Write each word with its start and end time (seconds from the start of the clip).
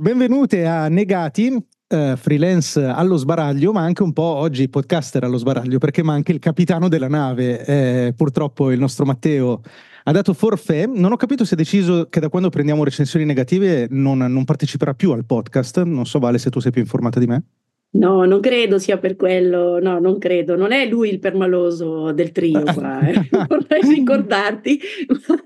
Benvenute 0.00 0.64
a 0.64 0.88
Negati, 0.88 1.48
uh, 1.48 2.16
freelance 2.16 2.82
allo 2.82 3.18
sbaraglio, 3.18 3.70
ma 3.70 3.82
anche 3.82 4.02
un 4.02 4.14
po' 4.14 4.22
oggi 4.22 4.66
podcaster 4.70 5.24
allo 5.24 5.36
sbaraglio, 5.36 5.76
perché 5.76 6.02
manca 6.02 6.32
il 6.32 6.38
capitano 6.38 6.88
della 6.88 7.06
nave. 7.06 7.66
Eh, 7.66 8.14
purtroppo 8.16 8.70
il 8.70 8.78
nostro 8.78 9.04
Matteo 9.04 9.60
ha 10.04 10.10
dato 10.10 10.32
forfè. 10.32 10.86
Non 10.86 11.12
ho 11.12 11.16
capito 11.16 11.44
se 11.44 11.52
ha 11.52 11.56
deciso 11.58 12.08
che 12.08 12.18
da 12.18 12.30
quando 12.30 12.48
prendiamo 12.48 12.82
recensioni 12.82 13.26
negative 13.26 13.88
non, 13.90 14.16
non 14.16 14.44
parteciperà 14.46 14.94
più 14.94 15.10
al 15.10 15.26
podcast. 15.26 15.82
Non 15.82 16.06
so, 16.06 16.18
Vale, 16.18 16.38
se 16.38 16.48
tu 16.48 16.60
sei 16.60 16.72
più 16.72 16.80
informata 16.80 17.20
di 17.20 17.26
me. 17.26 17.44
No, 17.92 18.24
non 18.24 18.38
credo 18.38 18.78
sia 18.78 18.98
per 18.98 19.16
quello, 19.16 19.80
no, 19.80 19.98
non 19.98 20.18
credo, 20.18 20.54
non 20.54 20.70
è 20.70 20.86
lui 20.86 21.08
il 21.08 21.18
permaloso 21.18 22.12
del 22.12 22.30
trio 22.30 22.62
qua, 22.62 23.00
eh. 23.00 23.28
vorrei 23.48 23.80
ricordarti, 23.82 24.78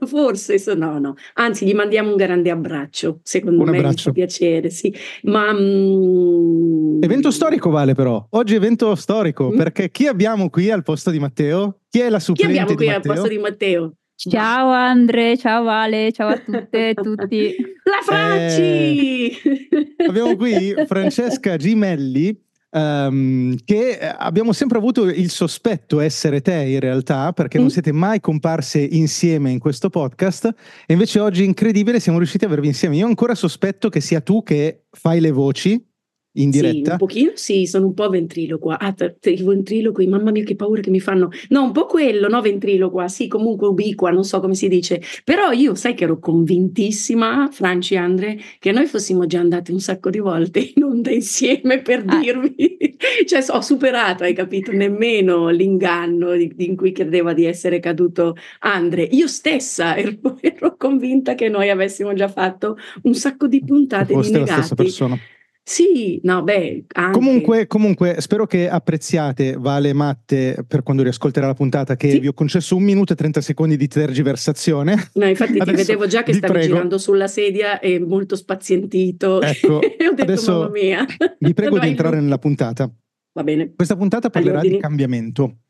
forse, 0.06 0.62
no, 0.74 0.98
no, 0.98 1.14
anzi 1.34 1.64
gli 1.64 1.72
mandiamo 1.72 2.10
un 2.10 2.16
grande 2.16 2.50
abbraccio, 2.50 3.20
secondo 3.22 3.62
un 3.62 3.70
me 3.70 3.78
abbraccio. 3.78 4.10
mi 4.10 4.14
piacere, 4.16 4.68
sì, 4.68 4.94
ma... 5.22 5.54
Mm... 5.54 7.02
Evento 7.02 7.30
storico 7.30 7.70
vale 7.70 7.94
però, 7.94 8.26
oggi 8.30 8.54
evento 8.54 8.94
storico, 8.94 9.50
mm? 9.50 9.56
perché 9.56 9.90
chi 9.90 10.06
abbiamo 10.06 10.50
qui 10.50 10.70
al 10.70 10.82
posto 10.82 11.10
di 11.10 11.18
Matteo? 11.18 11.78
Chi 11.88 12.00
è 12.00 12.10
la 12.10 12.20
supplente 12.20 12.52
Chi 12.52 12.60
abbiamo 12.60 12.76
qui 12.76 12.90
al 12.90 13.00
posto 13.00 13.28
di 13.28 13.38
Matteo? 13.38 13.94
Ciao 14.16 14.70
Andre, 14.70 15.36
ciao 15.36 15.64
Vale, 15.64 16.12
ciao 16.12 16.28
a 16.28 16.38
tutte 16.38 16.90
e 16.90 16.94
tutti. 16.94 17.56
La 17.82 18.00
Franci! 18.02 19.28
Eh, 19.28 20.06
abbiamo 20.06 20.36
qui 20.36 20.72
Francesca 20.86 21.56
Gimelli, 21.56 22.34
um, 22.70 23.56
che 23.64 23.98
abbiamo 23.98 24.52
sempre 24.52 24.78
avuto 24.78 25.08
il 25.08 25.30
sospetto 25.30 25.98
essere 25.98 26.40
te 26.42 26.54
in 26.54 26.78
realtà, 26.78 27.32
perché 27.32 27.58
mm. 27.58 27.60
non 27.60 27.70
siete 27.70 27.92
mai 27.92 28.20
comparse 28.20 28.78
insieme 28.78 29.50
in 29.50 29.58
questo 29.58 29.90
podcast, 29.90 30.44
e 30.86 30.92
invece 30.92 31.18
oggi 31.18 31.44
incredibile 31.44 31.98
siamo 31.98 32.18
riusciti 32.18 32.44
a 32.44 32.46
avervi 32.46 32.68
insieme. 32.68 32.96
Io 32.96 33.06
ancora 33.06 33.34
sospetto 33.34 33.88
che 33.88 34.00
sia 34.00 34.20
tu 34.20 34.44
che 34.44 34.84
fai 34.92 35.18
le 35.18 35.32
voci, 35.32 35.84
in 36.34 36.50
diretta? 36.50 36.84
Sì, 36.84 36.90
un 36.90 36.96
pochino 36.96 37.30
sì, 37.34 37.66
sono 37.66 37.86
un 37.86 37.94
po' 37.94 38.08
ventriloqua. 38.08 38.78
Ah, 38.78 38.94
i 38.96 39.42
ventriloqui, 39.42 40.06
mamma 40.06 40.30
mia 40.30 40.44
che 40.44 40.56
paura 40.56 40.80
che 40.80 40.90
mi 40.90 41.00
fanno. 41.00 41.30
No, 41.48 41.64
un 41.64 41.72
po' 41.72 41.86
quello, 41.86 42.28
no 42.28 42.40
ventriloqua, 42.40 43.08
sì, 43.08 43.28
comunque 43.28 43.68
ubiqua, 43.68 44.10
non 44.10 44.24
so 44.24 44.40
come 44.40 44.54
si 44.54 44.68
dice. 44.68 45.00
Però 45.24 45.50
io 45.50 45.74
sai 45.74 45.94
che 45.94 46.04
ero 46.04 46.18
convintissima, 46.18 47.48
Franci 47.52 47.94
e 47.94 47.98
Andre, 47.98 48.38
che 48.58 48.72
noi 48.72 48.86
fossimo 48.86 49.26
già 49.26 49.40
andati 49.40 49.72
un 49.72 49.80
sacco 49.80 50.10
di 50.10 50.18
volte 50.18 50.72
in 50.74 50.82
onda 50.82 51.10
insieme 51.10 51.80
per 51.82 52.04
ah. 52.06 52.18
dirvi. 52.18 52.76
cioè 53.26 53.44
ho 53.48 53.60
superato, 53.60 54.24
hai 54.24 54.34
capito, 54.34 54.72
nemmeno 54.72 55.48
l'inganno 55.48 56.32
di, 56.34 56.52
di 56.54 56.66
in 56.66 56.76
cui 56.76 56.92
credeva 56.92 57.32
di 57.32 57.44
essere 57.44 57.80
caduto 57.80 58.36
Andre. 58.60 59.02
Io 59.02 59.26
stessa 59.26 59.96
ero, 59.96 60.38
ero, 60.40 60.76
convinta 60.76 61.34
che 61.34 61.48
noi 61.48 61.70
avessimo 61.70 62.12
già 62.14 62.28
fatto 62.28 62.76
un 63.02 63.14
sacco 63.14 63.46
di 63.46 63.62
puntate 63.64 64.14
di 64.14 64.30
negati. 64.30 64.50
la 64.50 64.56
stessa 64.56 64.74
persona. 64.74 65.18
Sì, 65.66 66.20
no, 66.24 66.42
beh, 66.42 66.84
anche... 66.92 67.18
comunque, 67.18 67.66
comunque, 67.66 68.16
spero 68.18 68.46
che 68.46 68.68
apprezziate, 68.68 69.56
Vale 69.56 69.94
Matte, 69.94 70.62
per 70.68 70.82
quando 70.82 71.02
riascolterà 71.02 71.46
la 71.46 71.54
puntata, 71.54 71.96
che 71.96 72.10
sì. 72.10 72.18
vi 72.18 72.28
ho 72.28 72.34
concesso 72.34 72.76
un 72.76 72.82
minuto 72.82 73.14
e 73.14 73.16
30 73.16 73.40
secondi 73.40 73.78
di 73.78 73.88
tergiversazione. 73.88 75.08
No, 75.14 75.26
infatti 75.26 75.58
ti 75.58 75.72
vedevo 75.72 76.06
già 76.06 76.22
che 76.22 76.34
stavi 76.34 76.52
prego. 76.52 76.74
girando 76.74 76.98
sulla 76.98 77.28
sedia 77.28 77.80
e 77.80 77.98
molto 77.98 78.36
spazientito. 78.36 79.40
Ecco, 79.54 79.80
e 79.96 80.06
ho 80.06 80.10
detto, 80.10 80.22
adesso 80.22 80.52
mamma 80.52 80.70
mia. 80.70 81.06
Vi 81.38 81.54
prego 81.54 81.78
di 81.78 81.86
entrare 81.86 82.20
nella 82.20 82.38
puntata. 82.38 82.90
Va 83.32 83.42
bene. 83.42 83.72
Questa 83.74 83.96
puntata 83.96 84.28
parlerà 84.28 84.60
di 84.60 84.76
cambiamento. 84.78 85.60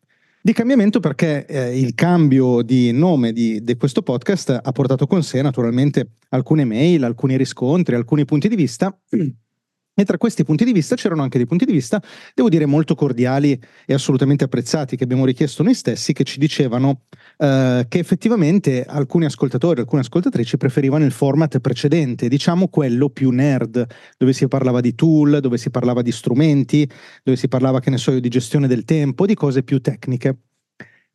Di 0.40 0.52
cambiamento 0.52 1.00
perché 1.00 1.46
eh, 1.46 1.78
il 1.78 1.94
cambio 1.94 2.62
di 2.62 2.92
nome 2.92 3.32
di, 3.32 3.62
di, 3.62 3.76
questo 3.76 4.02
podcast 4.02 4.60
ha 4.62 4.72
portato 4.72 5.06
con 5.06 5.22
sé 5.22 5.40
naturalmente 5.40 6.16
alcune 6.30 6.64
mail, 6.64 7.04
alcuni 7.04 7.36
riscontri, 7.36 7.94
alcuni 7.94 8.24
punti 8.24 8.48
di 8.48 8.56
vista 8.56 8.94
e 9.94 10.04
tra 10.04 10.18
questi 10.18 10.44
punti 10.44 10.64
di 10.64 10.72
vista 10.72 10.96
c'erano 10.96 11.22
anche 11.22 11.38
dei 11.38 11.46
punti 11.46 11.64
di 11.64 11.72
vista, 11.72 12.02
devo 12.34 12.48
dire, 12.48 12.66
molto 12.66 12.94
cordiali 12.94 13.58
e 13.86 13.94
assolutamente 13.94 14.44
apprezzati 14.44 14.96
che 14.96 15.04
abbiamo 15.04 15.24
richiesto 15.24 15.62
noi 15.62 15.74
stessi, 15.74 16.12
che 16.12 16.24
ci 16.24 16.38
dicevano 16.38 17.02
eh, 17.38 17.86
che 17.88 17.98
effettivamente 17.98 18.84
alcuni 18.84 19.24
ascoltatori, 19.24 19.80
alcune 19.80 20.00
ascoltatrici 20.00 20.56
preferivano 20.56 21.04
il 21.04 21.12
format 21.12 21.60
precedente, 21.60 22.28
diciamo 22.28 22.68
quello 22.68 23.08
più 23.08 23.30
nerd, 23.30 23.86
dove 24.16 24.33
si 24.33 24.48
parlava 24.48 24.80
di 24.80 24.94
tool, 24.94 25.38
dove 25.40 25.58
si 25.58 25.70
parlava 25.70 26.02
di 26.02 26.10
strumenti, 26.10 26.90
dove 27.22 27.36
si 27.36 27.46
parlava, 27.46 27.80
che 27.80 27.90
ne 27.90 27.98
so 27.98 28.10
io, 28.10 28.20
di 28.20 28.28
gestione 28.28 28.66
del 28.66 28.84
tempo, 28.84 29.27
di 29.27 29.34
cose 29.34 29.62
più 29.62 29.80
tecniche. 29.80 30.36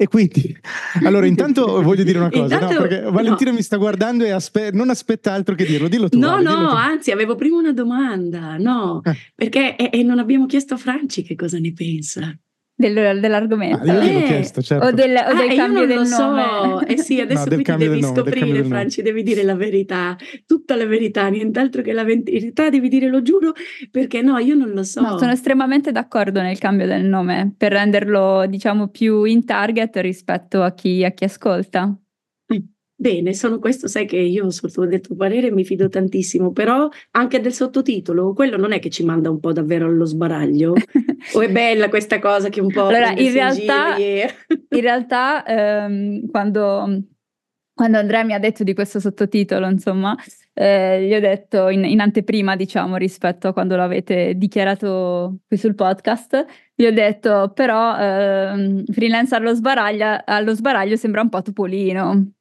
E 0.01 0.07
quindi, 0.07 0.57
allora, 1.03 1.25
intanto 1.25 1.65
voglio 1.83 2.05
dire 2.05 2.19
una 2.19 2.29
cosa, 2.29 2.53
intanto, 2.53 2.73
no? 2.73 2.87
perché 2.87 3.01
Valentina 3.11 3.49
no. 3.49 3.57
mi 3.57 3.61
sta 3.61 3.75
guardando 3.75 4.23
e 4.23 4.29
aspe- 4.29 4.71
non 4.71 4.89
aspetta 4.89 5.33
altro 5.33 5.55
che 5.55 5.65
dirlo. 5.65 5.89
Dillo 5.89 6.07
tu. 6.07 6.17
No, 6.17 6.29
vale, 6.29 6.43
no, 6.43 6.69
tu. 6.69 6.75
anzi, 6.75 7.11
avevo 7.11 7.35
prima 7.35 7.57
una 7.57 7.73
domanda, 7.73 8.55
no, 8.57 9.01
eh. 9.03 9.13
perché 9.35 9.75
e, 9.75 9.89
e 9.91 10.03
non 10.03 10.19
abbiamo 10.19 10.45
chiesto 10.45 10.75
a 10.75 10.77
Franci 10.77 11.21
che 11.23 11.35
cosa 11.35 11.59
ne 11.59 11.73
pensa 11.73 12.33
del, 12.79 13.19
dell'argomento. 13.19 13.91
Ah, 13.91 14.03
io 14.03 14.19
eh, 14.19 14.23
chiesto, 14.23 14.61
certo. 14.61 14.87
O 14.87 14.91
del, 14.91 15.11
o 15.11 15.33
del 15.35 15.49
ah, 15.49 15.55
cambio 15.55 15.85
del 15.85 16.05
so. 16.05 16.31
nome. 16.31 16.85
Eh 16.87 16.97
sì, 16.97 17.19
adesso 17.19 17.49
no, 17.49 17.55
qui 17.55 17.63
ti 17.63 17.75
devi 17.75 17.99
nome, 17.99 18.15
scoprire, 18.15 18.63
Franci, 18.63 19.01
devi 19.01 19.21
dire 19.21 19.43
la 19.43 19.55
verità, 19.55 20.15
tutta 20.45 20.77
la 20.77 20.85
verità, 20.85 21.27
nient'altro 21.27 21.81
che 21.81 21.91
la 21.91 22.05
verità, 22.05 22.69
devi 22.69 22.87
dire 22.87 23.07
lo 23.07 23.21
giuro, 23.21 23.51
perché 23.91 24.21
no, 24.21 24.37
io 24.37 24.55
non 24.55 24.69
lo 24.69 24.83
so. 24.83 25.01
No, 25.01 25.17
sono 25.17 25.31
estremamente 25.31 25.91
d'accordo 25.91 26.41
nel 26.41 26.57
cambio 26.57 26.87
del 26.87 27.03
nome, 27.03 27.53
per 27.57 27.73
renderlo, 27.73 28.45
diciamo, 28.47 28.87
più 28.87 29.25
in 29.25 29.43
target 29.43 29.97
rispetto 29.97 30.63
a 30.63 30.71
chi, 30.73 31.03
a 31.03 31.11
chi 31.11 31.25
ascolta. 31.25 31.93
Bene, 33.01 33.33
sono 33.33 33.59
questo, 33.59 33.87
sai 33.87 34.05
che 34.05 34.17
io 34.17 34.49
sul 34.49 34.73
tuo 34.73 34.85
detto 34.85 35.15
parere 35.15 35.51
mi 35.51 35.63
fido 35.63 35.87
tantissimo, 35.87 36.51
però 36.51 36.89
anche 37.11 37.39
del 37.39 37.53
sottotitolo, 37.53 38.33
quello 38.33 38.57
non 38.57 38.73
è 38.73 38.79
che 38.79 38.89
ci 38.89 39.05
manda 39.05 39.29
un 39.29 39.39
po' 39.39 39.53
davvero 39.53 39.85
allo 39.85 40.03
sbaraglio? 40.03 40.73
o 41.33 41.41
è 41.41 41.49
bella 41.49 41.87
questa 41.87 42.19
cosa 42.19 42.49
che 42.49 42.59
un 42.59 42.67
po'... 42.67 42.87
Allora, 42.87 43.11
in 43.11 43.31
realtà, 43.31 43.95
in 43.95 44.81
realtà 44.81 45.45
ehm, 45.45 46.29
quando, 46.29 47.03
quando, 47.73 47.97
Andrea 47.99 48.25
mi 48.25 48.33
ha 48.33 48.39
detto 48.39 48.65
di 48.65 48.73
questo 48.73 48.99
sottotitolo, 48.99 49.69
insomma, 49.69 50.13
eh, 50.53 51.05
gli 51.07 51.13
ho 51.13 51.21
detto 51.21 51.69
in, 51.69 51.85
in, 51.85 52.01
anteprima, 52.01 52.57
diciamo, 52.57 52.97
rispetto 52.97 53.47
a 53.47 53.53
quando 53.53 53.77
l'avete 53.77 54.33
dichiarato 54.35 55.37
qui 55.47 55.55
sul 55.55 55.73
podcast, 55.73 56.45
gli 56.75 56.85
ho 56.85 56.91
detto, 56.91 57.53
però 57.55 57.97
ehm, 57.97 58.83
freelance 58.91 59.33
allo 59.35 59.53
sbaraglio, 59.53 60.21
allo 60.25 60.53
sbaraglio 60.53 60.97
sembra 60.97 61.21
un 61.21 61.29
po' 61.29 61.41
Topolino. 61.41 62.33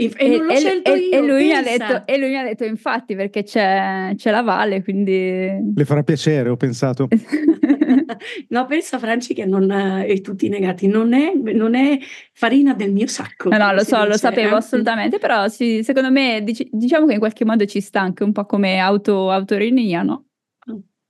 E, 0.00 0.12
e, 0.16 0.28
non 0.28 0.46
l'ho 0.46 0.52
e, 0.52 0.56
scelto 0.58 0.94
io, 0.94 1.10
e, 1.10 1.26
lui 1.26 1.48
detto, 1.48 2.06
e, 2.06 2.18
lui 2.18 2.28
mi 2.28 2.36
ha 2.36 2.44
detto, 2.44 2.64
infatti, 2.64 3.16
perché 3.16 3.42
c'è, 3.42 4.12
c'è, 4.14 4.30
la 4.30 4.42
valle, 4.42 4.80
quindi... 4.84 5.50
Le 5.74 5.84
farà 5.84 6.04
piacere, 6.04 6.48
ho 6.50 6.56
pensato. 6.56 7.08
no, 8.48 8.66
pensa 8.66 8.98
Franci 9.00 9.34
che 9.34 9.44
non, 9.44 9.68
e 10.06 10.20
tutti 10.20 10.48
negati, 10.48 10.86
non 10.86 11.14
è, 11.14 11.32
non 11.34 11.74
è, 11.74 11.98
farina 12.32 12.74
del 12.74 12.92
mio 12.92 13.08
sacco. 13.08 13.48
No, 13.48 13.56
no, 13.56 13.72
lo 13.72 13.82
so, 13.82 13.96
dice, 13.96 14.08
lo 14.08 14.16
sapevo 14.16 14.54
eh? 14.54 14.58
assolutamente, 14.58 15.18
però 15.18 15.48
sì, 15.48 15.82
secondo 15.82 16.12
me 16.12 16.42
dic- 16.44 16.68
diciamo 16.70 17.06
che 17.06 17.14
in 17.14 17.18
qualche 17.18 17.44
modo 17.44 17.64
ci 17.64 17.80
sta 17.80 18.00
anche 18.00 18.22
un 18.22 18.30
po' 18.30 18.46
come 18.46 18.78
auto, 18.78 19.32
autoironia, 19.32 20.02
no? 20.02 20.26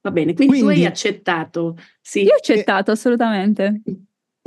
Va 0.00 0.10
bene, 0.12 0.32
quindi, 0.32 0.60
quindi, 0.60 0.74
tu 0.74 0.80
hai 0.80 0.86
accettato. 0.86 1.76
Sì. 2.00 2.22
Io 2.22 2.32
ho 2.32 2.36
accettato, 2.36 2.90
assolutamente. 2.90 3.82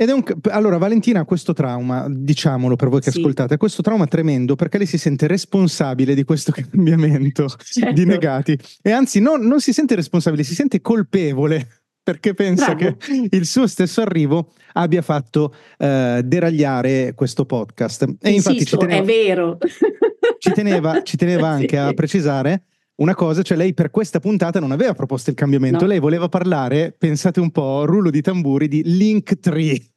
Ed 0.02 0.08
è 0.08 0.12
un, 0.12 0.24
allora, 0.50 0.78
Valentina 0.78 1.20
ha 1.20 1.24
questo 1.24 1.52
trauma, 1.52 2.08
diciamolo 2.10 2.74
per 2.74 2.88
voi 2.88 3.00
che 3.00 3.12
sì. 3.12 3.20
ascoltate, 3.20 3.54
ha 3.54 3.56
questo 3.56 3.82
trauma 3.82 4.08
tremendo 4.08 4.56
perché 4.56 4.78
lei 4.78 4.88
si 4.88 4.98
sente 4.98 5.28
responsabile 5.28 6.16
di 6.16 6.24
questo 6.24 6.50
cambiamento 6.58 7.46
certo. 7.46 7.92
di 7.92 8.04
negati 8.04 8.58
e 8.82 8.90
anzi 8.90 9.20
non, 9.20 9.46
non, 9.46 9.60
si 9.60 9.72
sente 9.72 9.94
responsabile, 9.94 10.42
si 10.42 10.56
sente 10.56 10.80
colpevole 10.80 11.68
perché 12.02 12.34
pensa 12.34 12.74
Bravo. 12.74 12.96
che 12.96 13.28
il 13.30 13.46
suo 13.46 13.68
stesso 13.68 14.00
arrivo 14.00 14.54
abbia 14.72 15.02
fatto 15.02 15.54
uh, 15.78 16.20
deragliare 16.20 17.14
questo 17.14 17.44
podcast. 17.44 18.02
E 18.02 18.30
Insisto, 18.30 18.50
infatti 18.50 18.66
ci 18.66 18.76
teneva, 18.76 19.02
è 19.02 19.04
vero. 19.04 19.58
Ci 20.38 20.50
teneva, 20.50 21.02
ci 21.04 21.16
teneva 21.16 21.46
anche 21.48 21.76
sì. 21.76 21.76
a 21.76 21.92
precisare 21.92 22.64
una 22.96 23.14
cosa, 23.14 23.42
cioè 23.42 23.56
lei 23.56 23.72
per 23.72 23.90
questa 23.90 24.18
puntata 24.18 24.58
non 24.58 24.72
aveva 24.72 24.94
proposto 24.94 25.30
il 25.30 25.36
cambiamento, 25.36 25.82
no. 25.82 25.86
lei 25.86 26.00
voleva 26.00 26.28
parlare, 26.28 26.92
pensate 26.96 27.38
un 27.38 27.52
po', 27.52 27.84
rullo 27.84 28.10
di 28.10 28.20
tamburi, 28.20 28.66
di 28.66 28.82
Linktree. 28.84 29.91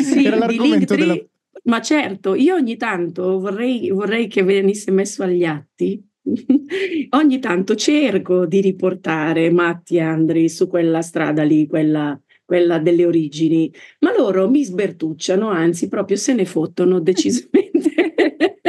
Sì, 0.00 0.24
Era 0.24 0.36
l'argomento 0.36 0.94
della... 0.94 1.16
Ma 1.64 1.80
certo, 1.80 2.34
io 2.34 2.54
ogni 2.54 2.76
tanto 2.76 3.38
vorrei, 3.38 3.90
vorrei 3.90 4.26
che 4.26 4.42
venisse 4.42 4.90
messo 4.90 5.22
agli 5.22 5.44
atti 5.44 6.02
ogni 7.10 7.38
tanto 7.38 7.74
cerco 7.74 8.46
di 8.46 8.60
riportare 8.60 9.50
Matti 9.50 9.96
e 9.96 10.00
Andri 10.00 10.48
su 10.48 10.68
quella 10.68 11.02
strada 11.02 11.42
lì, 11.42 11.66
quella, 11.66 12.18
quella, 12.44 12.78
delle 12.78 13.04
origini, 13.04 13.72
ma 14.00 14.14
loro 14.16 14.48
mi 14.48 14.64
sbertucciano, 14.64 15.48
anzi 15.48 15.88
proprio 15.88 16.16
se 16.16 16.34
ne 16.34 16.44
fottono 16.44 16.98
decisamente. 17.00 17.70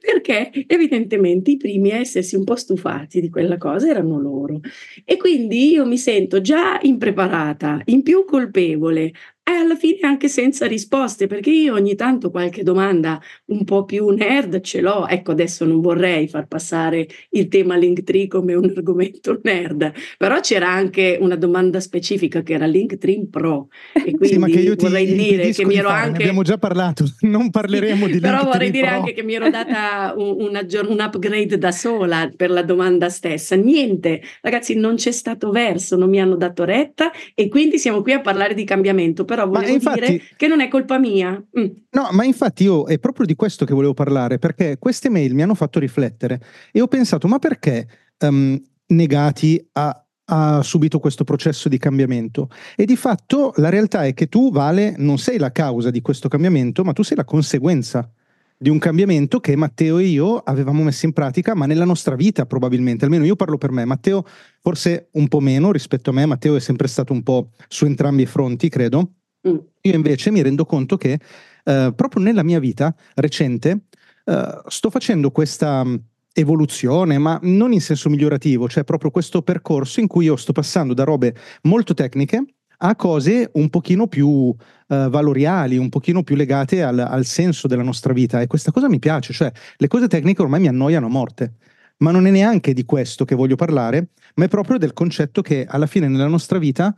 Perché 0.00 0.50
evidentemente 0.66 1.50
i 1.50 1.56
primi 1.56 1.90
a 1.90 1.96
essersi 1.96 2.36
un 2.36 2.44
po' 2.44 2.56
stufati 2.56 3.20
di 3.20 3.28
quella 3.28 3.58
cosa 3.58 3.88
erano 3.88 4.20
loro. 4.20 4.60
E 5.04 5.16
quindi 5.16 5.72
io 5.72 5.84
mi 5.84 5.98
sento 5.98 6.40
già 6.40 6.78
impreparata, 6.80 7.82
in 7.86 8.02
più 8.02 8.24
colpevole, 8.24 9.12
e 9.46 9.52
alla 9.52 9.76
fine 9.76 9.98
anche 10.00 10.28
senza 10.28 10.66
risposte, 10.66 11.26
perché 11.26 11.50
io 11.50 11.74
ogni 11.74 11.94
tanto 11.94 12.30
qualche 12.30 12.62
domanda 12.62 13.20
un 13.46 13.64
po' 13.64 13.84
più 13.84 14.08
nerd 14.08 14.62
ce 14.62 14.80
l'ho. 14.80 15.06
Ecco, 15.06 15.32
adesso 15.32 15.66
non 15.66 15.82
vorrei 15.82 16.28
far 16.28 16.46
passare 16.46 17.06
il 17.30 17.48
tema 17.48 17.76
Linktree 17.76 18.26
come 18.26 18.54
un 18.54 18.72
argomento 18.74 19.38
nerd, 19.44 19.92
però 20.16 20.40
c'era 20.40 20.70
anche 20.70 21.18
una 21.20 21.36
domanda 21.36 21.78
specifica 21.80 22.42
che 22.42 22.54
era 22.54 22.64
Linktree 22.64 23.26
Pro 23.30 23.68
e 23.92 24.12
quindi 24.16 24.52
sì, 24.52 24.60
io 24.60 24.76
ti, 24.76 24.84
vorrei 24.86 25.14
dire 25.14 25.50
che 25.50 25.66
mi 25.66 25.74
ero 25.74 25.88
fare, 25.88 26.06
anche 26.06 26.22
abbiamo 26.22 26.42
già 26.42 26.56
parlato, 26.56 27.04
non 27.20 27.50
parleremo 27.50 28.06
di 28.06 28.20
Però 28.20 28.44
vorrei 28.44 28.70
dire 28.70 28.86
Pro. 28.86 28.96
anche 28.96 29.12
che 29.12 29.22
mi 29.22 29.34
ero 29.34 29.50
data 29.50 30.14
un, 30.16 30.36
un, 30.38 30.66
un 30.88 31.00
upgrade 31.00 31.58
da 31.58 31.70
sola 31.70 32.30
per 32.34 32.50
la 32.50 32.62
domanda 32.62 33.10
stessa. 33.10 33.56
Niente, 33.56 34.22
ragazzi, 34.40 34.74
non 34.74 34.94
c'è 34.94 35.10
stato 35.10 35.50
verso, 35.50 35.96
non 35.96 36.08
mi 36.08 36.18
hanno 36.18 36.36
dato 36.36 36.64
retta 36.64 37.12
e 37.34 37.48
quindi 37.48 37.78
siamo 37.78 38.00
qui 38.00 38.12
a 38.12 38.20
parlare 38.20 38.54
di 38.54 38.64
cambiamento 38.64 39.26
però 39.34 39.48
volevo 39.48 39.72
infatti, 39.72 40.00
dire 40.00 40.22
che 40.36 40.46
non 40.46 40.60
è 40.60 40.68
colpa 40.68 40.98
mia. 40.98 41.32
Mm. 41.58 41.66
No, 41.90 42.08
ma 42.12 42.24
infatti 42.24 42.64
io 42.64 42.86
è 42.86 42.98
proprio 42.98 43.26
di 43.26 43.34
questo 43.34 43.64
che 43.64 43.74
volevo 43.74 43.94
parlare, 43.94 44.38
perché 44.38 44.76
queste 44.78 45.10
mail 45.10 45.34
mi 45.34 45.42
hanno 45.42 45.54
fatto 45.54 45.78
riflettere 45.78 46.40
e 46.72 46.80
ho 46.80 46.86
pensato, 46.86 47.28
ma 47.28 47.38
perché 47.38 47.86
um, 48.20 48.60
Negati 48.86 49.68
ha, 49.72 50.06
ha 50.26 50.62
subito 50.62 50.98
questo 50.98 51.24
processo 51.24 51.68
di 51.68 51.78
cambiamento? 51.78 52.48
E 52.76 52.84
di 52.84 52.96
fatto 52.96 53.52
la 53.56 53.68
realtà 53.68 54.04
è 54.04 54.14
che 54.14 54.28
tu, 54.28 54.50
Vale, 54.50 54.94
non 54.98 55.18
sei 55.18 55.38
la 55.38 55.52
causa 55.52 55.90
di 55.90 56.00
questo 56.00 56.28
cambiamento, 56.28 56.84
ma 56.84 56.92
tu 56.92 57.02
sei 57.02 57.16
la 57.16 57.24
conseguenza 57.24 58.08
di 58.56 58.70
un 58.70 58.78
cambiamento 58.78 59.40
che 59.40 59.56
Matteo 59.56 59.98
e 59.98 60.04
io 60.04 60.38
avevamo 60.38 60.82
messo 60.84 61.06
in 61.06 61.12
pratica, 61.12 61.54
ma 61.54 61.66
nella 61.66 61.84
nostra 61.84 62.14
vita 62.14 62.46
probabilmente, 62.46 63.04
almeno 63.04 63.24
io 63.24 63.36
parlo 63.36 63.58
per 63.58 63.72
me, 63.72 63.84
Matteo 63.84 64.24
forse 64.62 65.08
un 65.12 65.28
po' 65.28 65.40
meno 65.40 65.72
rispetto 65.72 66.10
a 66.10 66.12
me, 66.12 66.24
Matteo 66.24 66.56
è 66.56 66.60
sempre 66.60 66.88
stato 66.88 67.12
un 67.12 67.22
po' 67.22 67.50
su 67.68 67.84
entrambi 67.84 68.22
i 68.22 68.26
fronti, 68.26 68.68
credo. 68.68 69.10
Mm. 69.48 69.56
Io 69.82 69.94
invece 69.94 70.30
mi 70.30 70.42
rendo 70.42 70.64
conto 70.64 70.96
che 70.96 71.18
eh, 71.64 71.92
proprio 71.94 72.22
nella 72.22 72.42
mia 72.42 72.58
vita 72.58 72.94
recente 73.14 73.86
eh, 74.24 74.62
sto 74.66 74.90
facendo 74.90 75.30
questa 75.30 75.84
mm, 75.84 75.94
evoluzione, 76.32 77.18
ma 77.18 77.38
non 77.42 77.72
in 77.72 77.80
senso 77.80 78.08
migliorativo, 78.08 78.68
cioè 78.68 78.84
proprio 78.84 79.10
questo 79.10 79.42
percorso 79.42 80.00
in 80.00 80.06
cui 80.06 80.26
io 80.26 80.36
sto 80.36 80.52
passando 80.52 80.94
da 80.94 81.04
robe 81.04 81.34
molto 81.62 81.94
tecniche 81.94 82.44
a 82.78 82.96
cose 82.96 83.50
un 83.54 83.70
pochino 83.70 84.08
più 84.08 84.28
uh, 84.28 84.54
valoriali, 84.86 85.76
un 85.76 85.88
pochino 85.88 86.22
più 86.22 86.34
legate 86.34 86.82
al, 86.82 86.98
al, 86.98 87.24
senso 87.24 87.68
della 87.68 87.84
nostra 87.84 88.12
vita 88.12 88.40
e 88.40 88.46
questa 88.46 88.72
cosa 88.72 88.88
mi 88.88 88.98
piace, 88.98 89.32
cioè 89.32 89.50
le 89.76 89.88
cose 89.88 90.08
tecniche 90.08 90.42
ormai 90.42 90.60
mi 90.60 90.68
annoiano 90.68 91.06
a 91.06 91.08
morte, 91.08 91.54
ma 91.98 92.10
non 92.10 92.26
è 92.26 92.30
neanche 92.30 92.72
di 92.72 92.84
questo 92.84 93.24
che 93.24 93.36
voglio 93.36 93.54
parlare, 93.54 94.08
ma 94.34 94.44
è 94.44 94.48
proprio 94.48 94.76
del 94.76 94.92
concetto 94.92 95.40
che 95.40 95.64
alla 95.66 95.86
fine 95.86 96.08
nella 96.08 96.26
nostra 96.26 96.58
vita 96.58 96.94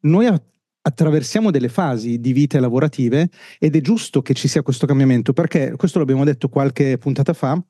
noi 0.00 0.26
attraversiamo 0.86 1.50
delle 1.50 1.68
fasi 1.68 2.20
di 2.20 2.32
vite 2.32 2.60
lavorative 2.60 3.30
ed 3.58 3.74
è 3.74 3.80
giusto 3.80 4.20
che 4.20 4.34
ci 4.34 4.48
sia 4.48 4.62
questo 4.62 4.86
cambiamento 4.86 5.32
perché, 5.32 5.74
questo 5.76 5.98
l'abbiamo 5.98 6.24
detto 6.24 6.48
qualche 6.48 6.98
puntata 6.98 7.32
fa, 7.32 7.62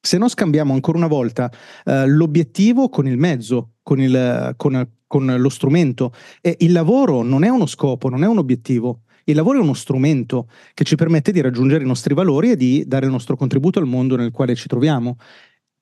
se 0.00 0.18
non 0.18 0.28
scambiamo 0.28 0.72
ancora 0.72 0.98
una 0.98 1.06
volta 1.06 1.50
uh, 1.84 2.06
l'obiettivo 2.06 2.88
con 2.88 3.06
il 3.06 3.18
mezzo, 3.18 3.74
con, 3.82 4.00
il, 4.00 4.54
con, 4.56 4.90
con 5.06 5.36
lo 5.36 5.48
strumento, 5.48 6.12
e 6.40 6.56
il 6.60 6.72
lavoro 6.72 7.22
non 7.22 7.44
è 7.44 7.48
uno 7.48 7.66
scopo, 7.66 8.08
non 8.08 8.24
è 8.24 8.26
un 8.26 8.38
obiettivo. 8.38 9.02
Il 9.24 9.36
lavoro 9.36 9.58
è 9.58 9.62
uno 9.62 9.74
strumento 9.74 10.48
che 10.72 10.84
ci 10.84 10.96
permette 10.96 11.30
di 11.30 11.42
raggiungere 11.42 11.84
i 11.84 11.86
nostri 11.86 12.14
valori 12.14 12.52
e 12.52 12.56
di 12.56 12.82
dare 12.86 13.04
il 13.04 13.12
nostro 13.12 13.36
contributo 13.36 13.78
al 13.78 13.86
mondo 13.86 14.16
nel 14.16 14.30
quale 14.30 14.54
ci 14.54 14.66
troviamo. 14.66 15.18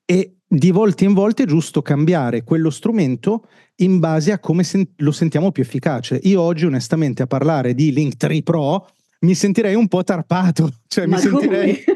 E 0.05 0.38
di 0.51 0.71
volta 0.71 1.03
in 1.03 1.13
volta 1.13 1.43
è 1.43 1.45
giusto 1.45 1.83
cambiare 1.83 2.43
quello 2.43 2.71
strumento 2.71 3.47
in 3.77 3.99
base 3.99 4.31
a 4.31 4.39
come 4.39 4.63
sen- 4.63 4.93
lo 4.97 5.11
sentiamo 5.11 5.51
più 5.51 5.61
efficace. 5.61 6.19
Io 6.23 6.41
oggi 6.41 6.65
onestamente 6.65 7.21
a 7.21 7.27
parlare 7.27 7.75
di 7.75 7.93
Linktree 7.93 8.41
Pro 8.41 8.87
mi 9.19 9.35
sentirei 9.35 9.75
un 9.75 9.87
po' 9.87 10.03
tarpato, 10.03 10.71
cioè 10.87 11.05
Ma 11.05 11.17
mi 11.17 11.21
sentirei... 11.21 11.83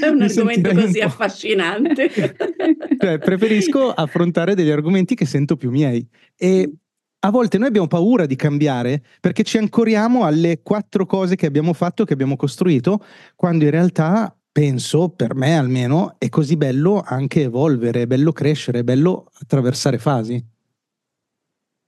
È 0.00 0.06
un 0.06 0.22
argomento 0.22 0.72
così 0.72 1.00
affascinante. 1.00 2.10
cioè, 2.98 3.18
preferisco 3.18 3.90
affrontare 3.90 4.54
degli 4.54 4.70
argomenti 4.70 5.14
che 5.14 5.26
sento 5.26 5.56
più 5.56 5.70
miei. 5.70 6.06
E 6.36 6.72
a 7.20 7.30
volte 7.30 7.58
noi 7.58 7.68
abbiamo 7.68 7.88
paura 7.88 8.26
di 8.26 8.36
cambiare 8.36 9.02
perché 9.20 9.42
ci 9.42 9.58
ancoriamo 9.58 10.24
alle 10.24 10.60
quattro 10.62 11.04
cose 11.04 11.36
che 11.36 11.46
abbiamo 11.46 11.72
fatto, 11.72 12.04
che 12.04 12.12
abbiamo 12.12 12.36
costruito, 12.36 13.04
quando 13.34 13.64
in 13.64 13.70
realtà 13.70 14.37
penso, 14.58 15.10
per 15.10 15.36
me 15.36 15.56
almeno, 15.56 16.16
è 16.18 16.28
così 16.28 16.56
bello 16.56 17.00
anche 17.04 17.42
evolvere, 17.42 18.02
è 18.02 18.06
bello 18.08 18.32
crescere, 18.32 18.80
è 18.80 18.82
bello 18.82 19.30
attraversare 19.40 19.98
fasi. 19.98 20.44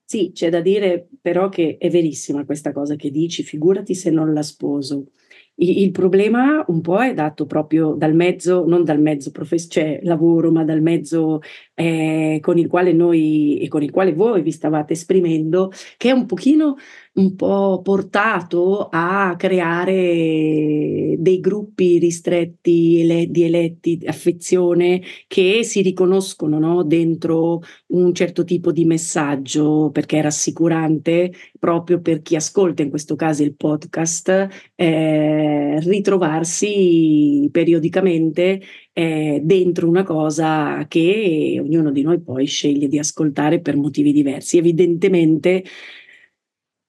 Sì, 0.04 0.30
c'è 0.32 0.50
da 0.50 0.60
dire 0.60 1.08
però 1.20 1.48
che 1.48 1.78
è 1.78 1.90
verissima 1.90 2.44
questa 2.44 2.70
cosa 2.72 2.94
che 2.94 3.10
dici, 3.10 3.42
figurati 3.42 3.96
se 3.96 4.10
non 4.10 4.32
la 4.32 4.42
sposo. 4.42 5.06
Il, 5.56 5.90
problema 5.90 6.64
un 6.68 6.80
po' 6.80 7.02
è 7.02 7.12
dato 7.12 7.44
proprio 7.44 7.92
dal 7.92 8.14
mezzo, 8.14 8.64
non 8.66 8.82
dal 8.84 9.00
mezzo 9.00 9.30
profes- 9.30 9.66
cioè 9.68 10.00
lavoro, 10.04 10.50
ma 10.50 10.64
dal 10.64 10.80
mezzo 10.80 11.40
eh, 11.74 12.38
con 12.40 12.56
il 12.56 12.66
quale 12.66 12.92
noi 12.92 13.58
e 13.58 13.68
con 13.68 13.82
il 13.82 13.90
quale 13.90 14.14
voi 14.14 14.42
vi 14.42 14.52
stavate 14.52 14.94
esprimendo, 14.94 15.70
che 15.96 16.08
è 16.08 16.12
un 16.12 16.24
pochino 16.24 16.76
un 17.20 17.36
po' 17.36 17.80
portato 17.82 18.88
a 18.90 19.34
creare 19.36 21.16
dei 21.18 21.40
gruppi 21.40 21.98
ristretti 21.98 23.00
ele- 23.00 23.30
di 23.30 23.42
eletti 23.44 23.98
di 23.98 24.06
affezione 24.06 25.02
che 25.26 25.62
si 25.62 25.82
riconoscono 25.82 26.58
no? 26.58 26.82
dentro 26.82 27.60
un 27.88 28.14
certo 28.14 28.44
tipo 28.44 28.72
di 28.72 28.84
messaggio 28.86 29.90
perché 29.92 30.18
è 30.18 30.22
rassicurante 30.22 31.32
proprio 31.58 32.00
per 32.00 32.22
chi 32.22 32.36
ascolta 32.36 32.82
in 32.82 32.90
questo 32.90 33.16
caso 33.16 33.42
il 33.42 33.54
podcast 33.54 34.48
eh, 34.74 35.78
ritrovarsi 35.80 37.48
periodicamente 37.52 38.60
eh, 38.92 39.40
dentro 39.42 39.88
una 39.88 40.02
cosa 40.02 40.86
che 40.88 41.58
ognuno 41.62 41.90
di 41.90 42.02
noi 42.02 42.20
poi 42.20 42.46
sceglie 42.46 42.88
di 42.88 42.98
ascoltare 42.98 43.60
per 43.60 43.76
motivi 43.76 44.12
diversi. 44.12 44.58
Evidentemente 44.58 45.64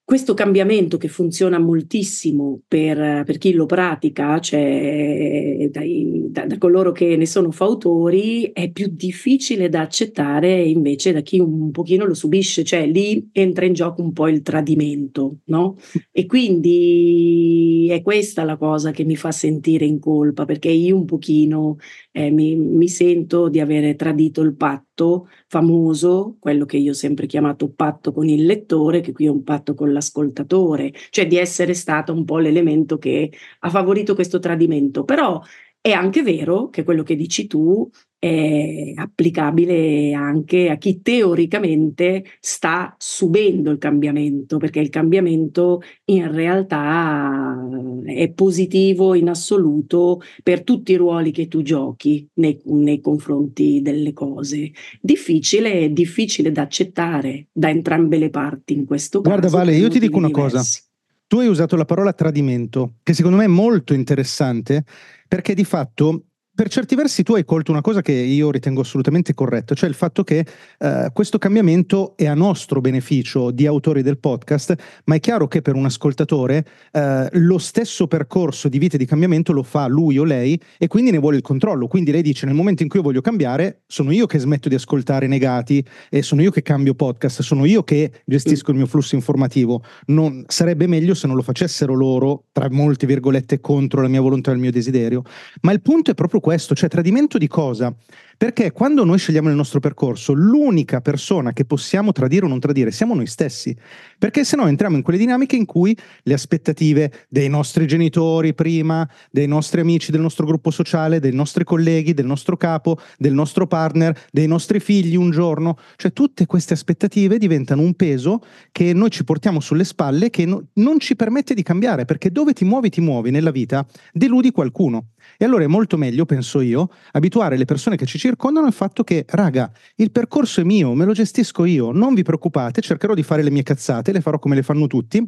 questo 0.04 0.34
cambiamento 0.34 0.98
che 0.98 1.08
funziona 1.08 1.60
moltissimo 1.60 2.62
per, 2.68 3.24
per 3.24 3.38
chi 3.38 3.54
lo 3.54 3.66
pratica, 3.66 4.40
cioè 4.40 5.70
dai, 5.72 6.01
da, 6.32 6.46
da, 6.46 6.58
coloro 6.58 6.92
che 6.92 7.16
ne 7.18 7.26
sono 7.26 7.52
fautori, 7.52 8.52
è 8.54 8.72
più 8.72 8.88
difficile 8.90 9.70
da 9.70 9.82
accettare 9.82 10.62
invece 10.64 11.12
da 11.12 11.20
chi 11.22 11.40
un 11.40 11.72
pochino 11.72 12.06
lo 12.06 12.14
subisce, 12.14 12.64
cioè 12.64 12.88
lì 12.88 13.30
entra 13.34 13.66
in 13.66 13.74
gioco 13.74 14.02
un 14.02 14.14
po' 14.14 14.28
il 14.28 14.42
tradimento, 14.42 15.40
no? 15.46 15.76
E 16.12 16.26
quindi 16.26 17.88
è 17.92 18.02
questa 18.02 18.44
la 18.44 18.58
cosa 18.58 18.92
che 18.92 19.04
mi 19.04 19.16
fa 19.16 19.32
sentire 19.32 19.86
in 19.86 20.00
colpa, 20.00 20.46
perché 20.46 20.70
io 20.70 20.96
un 20.96 21.06
pochino 21.06 21.78
eh, 22.12 22.32
mi, 22.32 22.56
mi 22.56 22.88
sento 22.88 23.50
di 23.50 23.60
avere 23.60 23.96
tradito 23.96 24.42
il 24.42 24.56
patto 24.56 25.28
famoso, 25.48 26.38
quello 26.40 26.66
che 26.66 26.78
io 26.78 26.92
ho 26.92 26.96
sempre 26.96 27.26
chiamato 27.28 27.70
patto 27.72 28.12
con 28.14 28.28
il 28.30 28.46
lettore, 28.46 29.02
che 29.02 29.12
qui 29.12 29.26
è 29.26 29.30
un 29.30 29.44
patto 29.44 29.74
con 29.74 29.92
l'ascoltatore, 29.92 30.94
cioè 31.10 31.28
di 31.28 31.38
essere 31.38 31.74
stato 31.74 32.14
un 32.14 32.24
po' 32.24 32.38
l'elemento 32.38 32.98
che 32.98 33.32
ha 33.60 33.70
favorito 33.70 34.16
questo 34.16 34.40
tradimento. 34.40 35.04
Però 35.04 35.42
è 35.82 35.92
anche 35.92 36.22
vero 36.22 36.70
che 36.70 36.84
quello 36.84 37.02
che 37.04 37.16
dici 37.16 37.48
tu 37.48 37.90
è 38.20 38.94
applicabile 38.96 40.14
anche 40.14 40.70
a 40.70 40.78
chi 40.78 41.02
teoricamente 41.02 42.24
sta 42.40 42.96
subendo 43.00 43.72
il 43.72 43.80
cambiamento, 43.80 44.58
perché 44.58 44.80
il 44.80 44.90
cambiamento 44.90 45.82
in 46.06 46.32
realtà 46.32 47.68
è 48.06 48.30
positivo 48.32 49.16
in 49.16 49.28
assoluto 49.28 50.22
per 50.44 50.64
tutti 50.64 50.92
i 50.92 50.98
ruoli 50.98 51.32
che 51.32 51.48
tu 51.48 51.64
giochi 51.64 52.28
nei, 52.36 52.62
nei 52.66 53.02
confronti 53.02 53.82
delle 53.82 54.14
cose. 54.14 54.72
Difficile, 55.02 55.92
difficile 55.92 56.52
da 56.52 56.62
accettare 56.62 57.48
da 57.52 57.70
entrambe 57.70 58.20
le 58.20 58.30
parti 58.30 58.74
in 58.74 58.86
questo 58.86 59.22
Guarda, 59.22 59.42
caso. 59.48 59.56
Guarda 59.56 59.72
Vale, 59.72 59.84
io 59.84 59.90
ti 59.90 60.00
dico 60.00 60.18
una 60.18 60.28
diversi. 60.28 60.56
cosa. 60.56 60.91
Tu 61.32 61.40
hai 61.40 61.48
usato 61.48 61.78
la 61.78 61.86
parola 61.86 62.12
tradimento, 62.12 62.96
che 63.04 63.14
secondo 63.14 63.38
me 63.38 63.46
è 63.46 63.48
molto 63.48 63.94
interessante 63.94 64.84
perché 65.30 65.54
di 65.54 65.64
fatto 65.64 66.26
per 66.54 66.68
certi 66.68 66.96
versi 66.96 67.24
tu 67.24 67.34
hai 67.36 67.46
colto 67.46 67.72
una 67.72 67.80
cosa 67.80 68.02
che 68.02 68.12
io 68.12 68.52
ritengo 68.52 68.82
assolutamente 68.82 69.34
corretta, 69.34 69.74
cioè 69.74 69.88
il 69.88 69.96
fatto 69.96 70.24
che 70.24 70.46
eh, 70.80 71.10
questo 71.14 71.38
cambiamento 71.38 72.14
è 72.18 72.28
a 72.28 72.34
nostro 72.34 72.82
beneficio 72.82 73.52
di 73.52 73.66
autori 73.66 74.02
del 74.02 74.18
podcast, 74.18 74.76
ma 75.06 75.16
è 75.16 75.20
chiaro 75.22 75.48
che 75.48 75.62
per 75.62 75.76
un 75.76 75.86
ascoltatore 75.86 76.66
eh, 76.92 77.30
lo 77.32 77.58
stesso 77.58 78.06
percorso 78.08 78.68
di 78.68 78.80
vita 78.80 78.96
e 78.96 78.98
di 78.98 79.06
cambiamento 79.06 79.54
lo 79.54 79.64
fa 79.64 79.88
lui 79.88 80.18
o 80.18 80.26
lei 80.26 80.60
e 80.78 80.88
quindi 80.88 81.12
ne 81.12 81.20
vuole 81.20 81.38
il 81.38 81.42
controllo. 81.42 81.88
Quindi 81.88 82.12
lei 82.12 82.22
dice 82.22 82.46
nel 82.46 82.54
momento 82.54 82.84
in 82.84 82.90
cui 82.90 83.00
io 83.00 83.06
voglio 83.06 83.22
cambiare, 83.22 83.84
sono 83.88 84.12
io 84.12 84.26
che 84.26 84.38
smetto 84.38 84.68
di 84.68 84.76
ascoltare 84.76 85.28
negati 85.28 85.84
e 86.10 86.22
sono 86.22 86.42
io 86.42 86.52
che 86.52 86.62
cambio 86.62 86.96
podcast, 86.96 87.44
sono 87.44 87.64
io 87.64 87.84
che 87.84 88.12
gestisco 88.26 88.72
il 88.72 88.78
mio 88.78 88.88
flusso 88.88 89.16
informativo. 89.16 89.84
Non, 90.08 90.44
sarebbe 90.48 90.86
meglio 90.86 91.14
se 91.14 91.28
non 91.28 91.38
lo 91.38 91.44
facessero 91.44 91.94
loro, 91.94 92.48
tra 92.52 92.70
molte 92.70 93.08
virgolette, 93.08 93.62
contro 93.62 94.02
la 94.02 94.10
mia 94.10 94.20
volontà 94.20 94.52
e 94.52 94.56
il 94.56 94.60
mio 94.60 94.72
desiderio. 94.72 95.24
Ma 95.62 95.72
il 95.72 95.82
punto 95.82 96.12
è 96.12 96.14
proprio 96.14 96.40
questo 96.42 96.76
cioè 96.76 96.90
tradimento 96.90 97.38
di 97.38 97.48
cosa? 97.48 97.94
Perché 98.42 98.72
quando 98.72 99.06
noi 99.06 99.20
scegliamo 99.20 99.50
il 99.50 99.56
nostro 99.56 99.80
percorso, 99.80 100.34
l'unica 100.34 101.00
persona 101.00 101.54
che 101.54 101.64
possiamo 101.64 102.12
tradire 102.12 102.46
o 102.46 102.48
non 102.48 102.60
tradire 102.60 102.90
siamo 102.90 103.14
noi 103.14 103.28
stessi. 103.28 103.78
Perché 104.18 104.44
se 104.44 104.56
no 104.56 104.66
entriamo 104.66 104.96
in 104.96 105.04
quelle 105.04 105.20
dinamiche 105.20 105.56
in 105.56 105.66
cui 105.66 105.96
le 106.24 106.34
aspettative 106.34 107.28
dei 107.30 107.50
nostri 107.50 107.86
genitori 107.86 108.56
prima, 108.56 109.08
dei 109.30 109.46
nostri 109.46 109.82
amici, 109.82 110.10
del 110.10 110.22
nostro 110.22 110.48
gruppo 110.48 110.72
sociale, 110.72 111.20
dei 111.20 111.34
nostri 111.34 111.64
colleghi, 111.64 112.16
del 112.16 112.26
nostro 112.26 112.58
capo, 112.58 112.98
del 113.20 113.34
nostro 113.34 113.68
partner, 113.68 114.20
dei 114.32 114.48
nostri 114.48 114.80
figli 114.80 115.16
un 115.16 115.30
giorno, 115.30 115.78
cioè 115.96 116.12
tutte 116.12 116.48
queste 116.48 116.74
aspettative 116.74 117.38
diventano 117.38 117.84
un 117.84 117.94
peso 117.94 118.42
che 118.72 118.92
noi 118.92 119.12
ci 119.12 119.24
portiamo 119.24 119.60
sulle 119.60 119.84
spalle 119.84 120.32
che 120.32 120.48
no, 120.48 120.64
non 120.74 120.98
ci 120.98 121.16
permette 121.16 121.54
di 121.54 121.62
cambiare, 121.62 122.06
perché 122.06 122.32
dove 122.32 122.54
ti 122.54 122.66
muovi 122.66 122.90
ti 122.90 123.02
muovi 123.02 123.30
nella 123.30 123.52
vita, 123.52 123.86
deludi 124.12 124.50
qualcuno. 124.50 125.10
E 125.38 125.46
allora 125.46 125.64
è 125.64 125.68
molto 125.68 125.96
meglio, 125.96 126.26
penso 126.26 126.60
io, 126.60 126.90
abituare 127.12 127.56
le 127.56 127.66
persone 127.66 127.96
che 127.96 128.08
ci 128.08 128.18
circondano 128.18 128.30
al 128.66 128.74
fatto 128.74 129.04
che, 129.04 129.26
raga, 129.30 129.72
il 129.96 130.12
percorso 130.12 130.62
è 130.62 130.64
mio, 130.64 130.94
me 130.94 131.06
lo 131.06 131.14
gestisco 131.14 131.66
io, 131.66 131.92
non 131.92 132.14
vi 132.14 132.24
preoccupate, 132.24 132.82
cercherò 132.82 133.14
di 133.14 133.24
fare 133.24 133.44
le 133.44 133.52
mie 133.52 133.64
cazzate, 133.64 134.12
le 134.12 134.22
farò 134.22 134.40
come 134.40 134.56
le 134.56 134.64
fanno 134.64 134.88
tutti, 134.88 135.28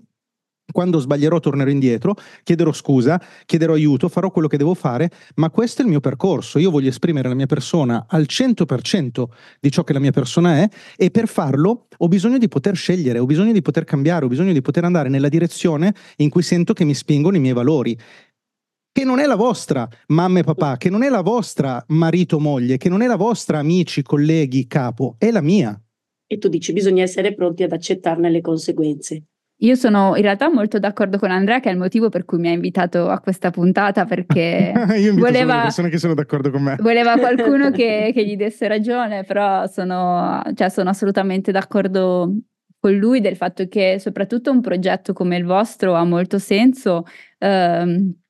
quando 0.72 1.00
sbaglierò 1.00 1.40
tornerò 1.40 1.70
indietro, 1.70 2.16
chiederò 2.44 2.72
scusa, 2.72 3.22
chiederò 3.46 3.74
aiuto, 3.74 4.08
farò 4.08 4.32
quello 4.32 4.48
che 4.48 4.58
devo 4.58 4.74
fare, 4.74 5.12
ma 5.36 5.50
questo 5.50 5.82
è 5.82 5.86
il 5.86 5.92
mio 5.92 6.00
percorso. 6.00 6.58
Io 6.58 6.72
voglio 6.72 6.90
esprimere 6.90 7.28
la 7.28 7.36
mia 7.36 7.46
persona 7.46 8.06
al 8.08 8.26
100% 8.28 9.26
di 9.60 9.72
ciò 9.72 9.84
che 9.84 9.94
la 9.94 10.00
mia 10.00 10.12
persona 10.12 10.58
è 10.58 10.70
e 10.96 11.12
per 11.12 11.28
farlo 11.28 11.88
ho 11.98 12.08
bisogno 12.08 12.38
di 12.38 12.48
poter 12.48 12.76
scegliere, 12.76 13.20
ho 13.20 13.26
bisogno 13.26 13.52
di 13.52 13.62
poter 13.62 13.84
cambiare, 13.84 14.26
ho 14.26 14.28
bisogno 14.28 14.54
di 14.54 14.62
poter 14.62 14.86
andare 14.86 15.10
nella 15.10 15.30
direzione 15.30 15.94
in 16.18 16.30
cui 16.30 16.42
sento 16.42 16.74
che 16.74 16.86
mi 16.86 16.94
spingono 16.94 17.36
i 17.36 17.40
miei 17.40 17.54
valori 17.54 17.98
che 18.94 19.04
non 19.04 19.18
è 19.20 19.26
la 19.26 19.36
vostra 19.36 19.90
mamma 20.10 20.40
e 20.40 20.44
papà, 20.44 20.78
che 20.78 20.92
non 20.92 21.02
è 21.02 21.10
la 21.10 21.22
vostra 21.22 21.84
marito 21.88 22.36
o 22.36 22.40
moglie, 22.40 22.78
che 22.78 22.90
non 22.90 23.02
è 23.02 23.08
la 23.08 23.16
vostra 23.16 23.58
amici, 23.58 24.04
colleghi, 24.04 24.68
capo, 24.68 25.16
è 25.18 25.32
la 25.32 25.42
mia. 25.42 25.78
E 26.28 26.38
tu 26.38 26.48
dici 26.48 26.74
bisogna 26.74 27.02
essere 27.02 27.34
pronti 27.34 27.64
ad 27.64 27.72
accettarne 27.72 28.30
le 28.30 28.42
conseguenze. 28.42 29.24
Io 29.64 29.76
sono 29.76 30.16
in 30.16 30.22
realtà 30.22 30.52
molto 30.52 30.78
d'accordo 30.78 31.18
con 31.18 31.32
Andrea, 31.32 31.60
che 31.60 31.70
è 31.70 31.72
il 31.72 31.78
motivo 31.80 32.10
per 32.10 32.24
cui 32.26 32.38
mi 32.38 32.50
ha 32.50 32.52
invitato 32.52 33.08
a 33.08 33.20
questa 33.20 33.50
puntata, 33.50 34.06
perché 34.06 34.74
Io 34.98 35.16
voleva, 35.16 35.56
le 35.56 35.62
persone 35.64 35.90
che 35.90 35.98
sono 35.98 36.14
d'accordo 36.14 36.52
con 36.52 36.62
me. 36.62 36.76
Voleva 36.80 37.18
qualcuno 37.18 37.72
che, 37.72 38.12
che 38.14 38.26
gli 38.26 38.36
desse 38.36 38.68
ragione, 38.68 39.24
però 39.24 39.66
sono, 39.66 40.40
cioè 40.54 40.70
sono 40.70 40.92
assolutamente 40.92 41.52
d'accordo 41.52 42.32
con 42.80 42.94
lui 42.96 43.22
del 43.22 43.38
fatto 43.38 43.68
che 43.68 43.98
soprattutto 44.00 44.52
un 44.52 44.62
progetto 44.62 45.14
come 45.14 45.38
il 45.38 45.46
vostro 45.46 45.94
ha 45.94 46.04
molto 46.04 46.38
senso. 46.38 47.06
Ehm, 47.40 48.23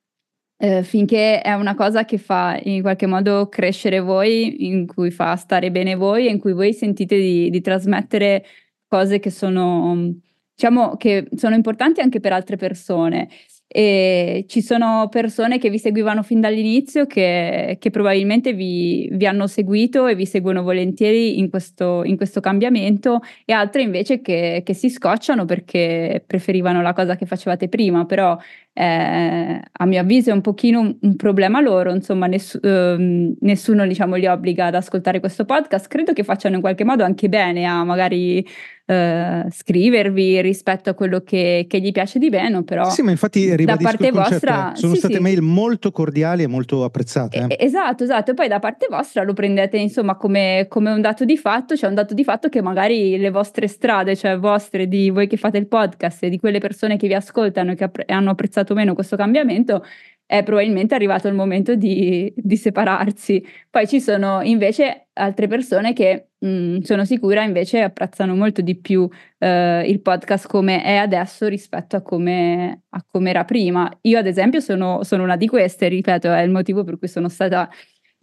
eh, 0.57 0.83
finché 0.83 1.41
è 1.41 1.53
una 1.53 1.75
cosa 1.75 2.05
che 2.05 2.17
fa 2.17 2.59
in 2.63 2.81
qualche 2.81 3.05
modo 3.05 3.49
crescere 3.49 3.99
voi, 3.99 4.65
in 4.67 4.87
cui 4.87 5.11
fa 5.11 5.35
stare 5.35 5.71
bene 5.71 5.95
voi 5.95 6.27
e 6.27 6.31
in 6.31 6.39
cui 6.39 6.53
voi 6.53 6.73
sentite 6.73 7.17
di, 7.17 7.49
di 7.49 7.61
trasmettere 7.61 8.45
cose 8.87 9.19
che 9.19 9.29
sono, 9.29 10.13
diciamo, 10.55 10.95
che 10.97 11.27
sono 11.35 11.55
importanti 11.55 12.01
anche 12.01 12.19
per 12.19 12.33
altre 12.33 12.57
persone. 12.57 13.29
E 13.75 14.45
ci 14.47 14.61
sono 14.61 15.07
persone 15.09 15.57
che 15.57 15.71
vi 15.71 15.79
seguivano 15.79 16.21
fin 16.21 16.39
dall'inizio 16.39 17.07
che, 17.07 17.77
che 17.79 17.89
probabilmente 17.89 18.53
vi, 18.53 19.09
vi, 19.11 19.25
hanno 19.25 19.47
seguito 19.47 20.05
e 20.05 20.13
vi 20.13 20.27
seguono 20.27 20.61
volentieri 20.61 21.39
in 21.39 21.49
questo, 21.49 22.03
in 22.03 22.15
questo 22.15 22.39
cambiamento 22.39 23.21
e 23.45 23.51
altre 23.51 23.81
invece 23.81 24.21
che, 24.21 24.61
che, 24.63 24.73
si 24.75 24.91
scocciano 24.91 25.45
perché 25.45 26.23
preferivano 26.23 26.83
la 26.83 26.93
cosa 26.93 27.15
che 27.15 27.25
facevate 27.25 27.67
prima, 27.67 28.05
però 28.05 28.37
eh, 28.73 29.61
a 29.71 29.85
mio 29.85 29.99
avviso 29.99 30.31
è 30.31 30.33
un 30.33 30.41
pochino 30.41 30.97
un, 30.99 31.15
problema 31.15 31.61
loro, 31.61 31.93
insomma 31.93 32.25
ness- 32.25 32.59
eh, 32.61 33.35
nessuno 33.39 33.85
diciamo, 33.85 34.15
li 34.15 34.25
obbliga 34.25 34.65
ad 34.65 34.75
ascoltare 34.75 35.19
questo 35.19 35.45
podcast, 35.45 35.87
credo 35.87 36.11
che 36.11 36.23
facciano 36.23 36.55
in 36.55 36.61
qualche 36.61 36.83
modo 36.83 37.03
anche 37.03 37.29
bene 37.29 37.65
a 37.65 37.83
magari 37.83 38.43
eh, 38.85 39.45
scrivervi 39.49 40.41
rispetto 40.41 40.89
a 40.89 40.93
quello 40.93 41.21
che, 41.21 41.65
che, 41.69 41.79
gli 41.79 41.91
piace 41.91 42.19
di 42.19 42.29
meno, 42.29 42.63
però 42.63 42.89
sì, 42.89 43.01
ma 43.01 43.11
infatti 43.11 43.55
da 43.63 43.77
parte 43.77 44.11
vostra 44.11 44.73
sono 44.75 44.93
sì, 44.93 44.99
state 44.99 45.13
sì. 45.15 45.19
mail 45.21 45.41
molto 45.41 45.91
cordiali 45.91 46.43
e 46.43 46.47
molto 46.47 46.83
apprezzate. 46.83 47.45
Eh. 47.47 47.65
Esatto, 47.65 48.03
esatto, 48.03 48.31
e 48.31 48.33
poi 48.33 48.47
da 48.47 48.59
parte 48.59 48.87
vostra 48.89 49.23
lo 49.23 49.33
prendete 49.33 49.77
insomma 49.77 50.15
come, 50.15 50.65
come 50.67 50.91
un 50.91 50.99
dato 50.99 51.23
di 51.23 51.37
fatto, 51.37 51.77
cioè 51.77 51.89
un 51.89 51.95
dato 51.95 52.13
di 52.13 52.23
fatto 52.23 52.49
che 52.49 52.61
magari 52.61 53.17
le 53.17 53.29
vostre 53.29 53.67
strade, 53.67 54.17
cioè 54.17 54.37
vostre 54.37 54.87
di 54.87 55.09
voi 55.09 55.27
che 55.27 55.37
fate 55.37 55.57
il 55.57 55.67
podcast 55.67 56.23
e 56.23 56.29
di 56.29 56.37
quelle 56.37 56.59
persone 56.59 56.97
che 56.97 57.07
vi 57.07 57.13
ascoltano 57.13 57.71
e 57.71 57.75
che 57.75 57.83
app- 57.85 58.09
hanno 58.09 58.31
apprezzato 58.31 58.62
meno 58.73 58.93
questo 58.93 59.17
cambiamento, 59.17 59.83
è 60.25 60.41
probabilmente 60.43 60.95
arrivato 60.95 61.27
il 61.27 61.33
momento 61.33 61.75
di, 61.75 62.33
di 62.35 62.55
separarsi. 62.57 63.45
Poi 63.69 63.87
ci 63.87 63.99
sono 64.01 64.41
invece 64.41 65.09
altre 65.13 65.47
persone 65.47 65.93
che 65.93 66.29
mh, 66.39 66.47
mm, 66.47 66.79
sono 66.79 67.05
sicura 67.05 67.43
invece 67.43 67.81
apprezzano 67.81 68.35
molto 68.35 68.61
di 68.61 68.75
più 68.75 69.07
eh, 69.37 69.83
il 69.85 70.01
podcast 70.01 70.47
come 70.47 70.81
è 70.81 70.95
adesso 70.95 71.47
rispetto 71.47 71.97
a 71.97 72.01
come, 72.01 72.83
a 72.89 73.05
come 73.07 73.29
era 73.29 73.43
prima. 73.45 73.89
Io 74.01 74.17
ad 74.17 74.25
esempio 74.25 74.59
sono, 74.59 75.03
sono 75.03 75.23
una 75.23 75.35
di 75.35 75.47
queste, 75.47 75.87
ripeto, 75.87 76.31
è 76.31 76.41
il 76.41 76.51
motivo 76.51 76.83
per 76.83 76.97
cui 76.97 77.07
sono 77.07 77.29
stata 77.29 77.69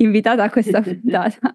invitata 0.02 0.42
a 0.42 0.50
questa 0.50 0.80
puntata. 0.82 1.52